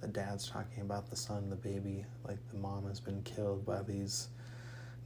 the 0.00 0.08
dad's 0.08 0.48
talking 0.48 0.82
about 0.82 1.10
the 1.10 1.16
son, 1.16 1.50
the 1.50 1.56
baby, 1.56 2.04
like 2.26 2.38
the 2.52 2.58
mom 2.58 2.86
has 2.86 3.00
been 3.00 3.22
killed 3.22 3.64
by 3.66 3.82
these 3.82 4.28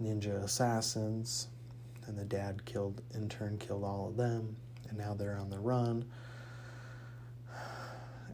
ninja 0.03 0.43
assassins, 0.43 1.49
and 2.07 2.19
the 2.19 2.25
dad 2.25 2.65
killed, 2.65 3.01
in 3.15 3.29
turn, 3.29 3.57
killed 3.59 3.85
all 3.85 4.09
of 4.09 4.17
them. 4.17 4.57
and 4.89 4.99
now 4.99 5.15
they're 5.15 5.37
on 5.39 5.49
the 5.49 5.59
run. 5.59 6.05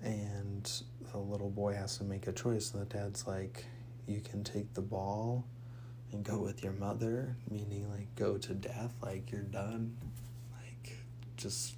And 0.02 0.70
the 1.12 1.18
little 1.18 1.50
boy 1.50 1.74
has 1.74 1.98
to 1.98 2.04
make 2.04 2.26
a 2.26 2.32
choice, 2.32 2.72
and 2.72 2.82
the 2.82 2.86
dad's 2.86 3.26
like, 3.26 3.64
You 4.06 4.20
can 4.20 4.42
take 4.44 4.74
the 4.74 4.80
ball 4.80 5.44
and 6.12 6.24
go 6.24 6.38
with 6.38 6.62
your 6.62 6.72
mother, 6.72 7.36
meaning 7.50 7.88
like 7.90 8.14
go 8.16 8.38
to 8.38 8.54
death, 8.54 8.94
like 9.02 9.30
you're 9.30 9.42
done, 9.42 9.96
like 10.56 10.96
just 11.36 11.74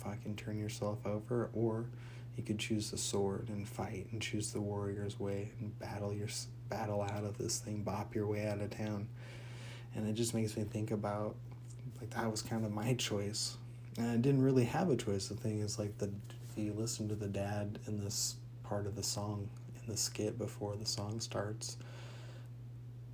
fucking 0.00 0.36
turn 0.36 0.58
yourself 0.58 1.04
over, 1.04 1.50
or 1.54 1.86
you 2.36 2.42
could 2.42 2.58
choose 2.58 2.90
the 2.90 2.98
sword 2.98 3.48
and 3.48 3.68
fight 3.68 4.08
and 4.10 4.20
choose 4.20 4.52
the 4.52 4.60
warrior's 4.60 5.18
way 5.18 5.52
and 5.60 5.78
battle 5.78 6.12
your 6.12 6.28
battle 6.68 7.02
out 7.02 7.24
of 7.24 7.38
this 7.38 7.58
thing, 7.58 7.82
bop 7.82 8.14
your 8.14 8.26
way 8.26 8.46
out 8.46 8.60
of 8.60 8.70
town. 8.70 9.08
And 9.94 10.08
it 10.08 10.14
just 10.14 10.34
makes 10.34 10.56
me 10.56 10.64
think 10.64 10.90
about 10.90 11.36
like 12.00 12.10
that 12.10 12.30
was 12.30 12.42
kind 12.42 12.64
of 12.64 12.72
my 12.72 12.94
choice. 12.94 13.56
And 13.96 14.10
I 14.10 14.16
didn't 14.16 14.42
really 14.42 14.64
have 14.64 14.90
a 14.90 14.96
choice. 14.96 15.28
The 15.28 15.34
thing 15.34 15.60
is 15.60 15.78
like 15.78 15.96
the 15.98 16.10
if 16.50 16.58
you 16.58 16.72
listen 16.72 17.08
to 17.08 17.14
the 17.14 17.28
dad 17.28 17.78
in 17.86 18.02
this 18.02 18.36
part 18.64 18.86
of 18.86 18.96
the 18.96 19.02
song 19.02 19.48
in 19.80 19.92
the 19.92 19.96
skit 19.96 20.38
before 20.38 20.76
the 20.76 20.86
song 20.86 21.20
starts, 21.20 21.76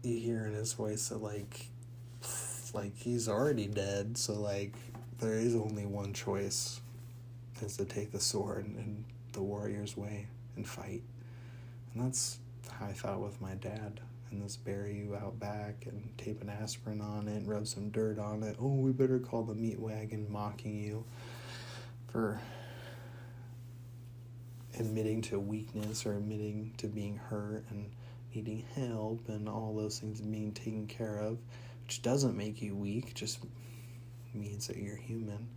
you 0.02 0.18
hear 0.18 0.46
in 0.46 0.54
his 0.54 0.72
voice 0.72 1.08
that 1.08 1.22
like 1.22 1.66
like 2.72 2.96
he's 2.96 3.28
already 3.28 3.66
dead, 3.66 4.16
so 4.16 4.34
like 4.34 4.74
there 5.18 5.34
is 5.34 5.54
only 5.54 5.84
one 5.84 6.14
choice 6.14 6.80
is 7.62 7.76
to 7.76 7.84
take 7.84 8.12
the 8.12 8.20
sword 8.20 8.66
and 8.66 9.04
the 9.32 9.42
warrior's 9.42 9.96
way 9.96 10.26
and 10.56 10.66
fight. 10.66 11.02
And 11.92 12.04
that's 12.04 12.38
how 12.70 12.86
I 12.86 12.92
thought 12.92 13.20
with 13.20 13.40
my 13.40 13.54
dad. 13.54 14.00
And 14.30 14.42
this 14.42 14.56
bury 14.56 14.96
you 14.96 15.16
out 15.16 15.40
back 15.40 15.86
and 15.86 16.16
tape 16.16 16.40
an 16.40 16.48
aspirin 16.48 17.00
on 17.00 17.26
it, 17.26 17.36
and 17.38 17.48
rub 17.48 17.66
some 17.66 17.90
dirt 17.90 18.18
on 18.18 18.44
it. 18.44 18.56
Oh, 18.60 18.74
we 18.74 18.92
better 18.92 19.18
call 19.18 19.42
the 19.42 19.54
meat 19.54 19.80
wagon 19.80 20.30
mocking 20.30 20.78
you 20.78 21.04
for 22.08 22.40
admitting 24.78 25.20
to 25.20 25.40
weakness 25.40 26.06
or 26.06 26.16
admitting 26.16 26.72
to 26.78 26.86
being 26.86 27.16
hurt 27.16 27.64
and 27.70 27.90
needing 28.32 28.64
help 28.76 29.28
and 29.28 29.48
all 29.48 29.74
those 29.74 29.98
things 29.98 30.20
being 30.20 30.52
taken 30.52 30.86
care 30.86 31.16
of, 31.18 31.38
which 31.82 32.00
doesn't 32.00 32.36
make 32.36 32.62
you 32.62 32.76
weak, 32.76 33.12
just 33.14 33.40
means 34.32 34.68
that 34.68 34.76
you're 34.76 34.96
human. 34.96 35.48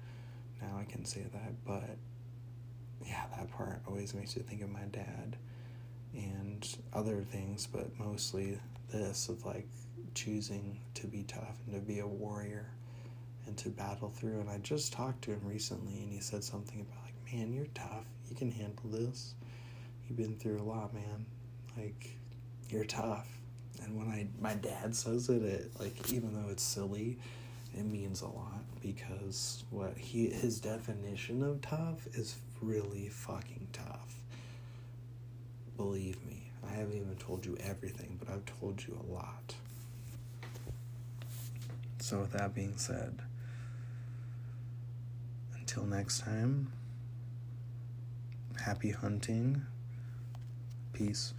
Now 0.64 0.78
I 0.80 0.86
can 0.86 1.06
say 1.06 1.26
that, 1.34 1.66
but 1.66 1.98
yeah, 3.06 3.26
that 3.36 3.52
part 3.52 3.82
always 3.88 4.14
makes 4.14 4.36
me 4.36 4.44
think 4.44 4.62
of 4.62 4.70
my 4.70 4.86
dad 4.92 5.36
and 6.14 6.78
other 6.94 7.22
things, 7.22 7.68
but 7.68 7.88
mostly 8.00 8.58
this 8.92 9.30
of 9.30 9.46
like 9.46 9.68
choosing 10.14 10.80
to 10.94 11.08
be 11.08 11.24
tough 11.24 11.58
and 11.66 11.76
to 11.76 11.82
be 11.82 12.00
a 12.00 12.08
warrior 12.08 12.70
and 13.46 13.58
to 13.58 13.70
battle 13.70 14.10
through. 14.10 14.40
And 14.40 14.50
I 14.50 14.60
just 14.60 14.94
talked 14.94 15.24
to 15.24 15.32
him 15.32 15.42
recently 15.44 16.04
and 16.04 16.12
he 16.12 16.20
said 16.20 16.44
something 16.44 16.82
about 16.82 17.04
like, 17.04 17.34
man, 17.34 17.52
you're 17.52 17.66
tough. 17.74 18.06
You 18.30 18.36
can 18.36 18.52
handle 18.52 18.90
this. 18.90 19.34
You've 20.08 20.18
been 20.18 20.38
through 20.38 20.62
a 20.62 20.64
lot, 20.64 20.94
man. 20.94 21.26
Like, 21.78 22.18
you're 22.70 22.86
tough. 22.86 23.28
And 23.84 23.98
when 23.98 24.08
I 24.08 24.28
my 24.40 24.54
dad 24.54 24.96
says 24.96 25.30
it, 25.30 25.42
it 25.42 25.72
like 25.80 26.14
even 26.14 26.34
though 26.34 26.50
it's 26.50 26.64
silly, 26.64 27.18
it 27.74 27.86
means 27.86 28.22
a 28.22 28.28
lot 28.28 28.53
because 28.84 29.64
what 29.70 29.98
he 29.98 30.30
his 30.30 30.60
definition 30.60 31.42
of 31.42 31.62
tough 31.62 32.06
is 32.14 32.36
really 32.62 33.08
fucking 33.08 33.68
tough. 33.72 34.20
Believe 35.78 36.24
me, 36.26 36.52
I 36.68 36.72
haven't 36.72 36.96
even 36.96 37.16
told 37.16 37.46
you 37.46 37.58
everything, 37.62 38.20
but 38.20 38.30
I've 38.30 38.46
told 38.60 38.84
you 38.86 39.00
a 39.10 39.12
lot. 39.12 39.56
So, 42.00 42.20
with 42.20 42.34
that 42.34 42.54
being 42.54 42.78
said, 42.78 43.20
until 45.58 45.86
next 45.86 46.20
time, 46.20 46.72
happy 48.62 48.92
hunting. 48.92 49.66
Peace. 50.92 51.34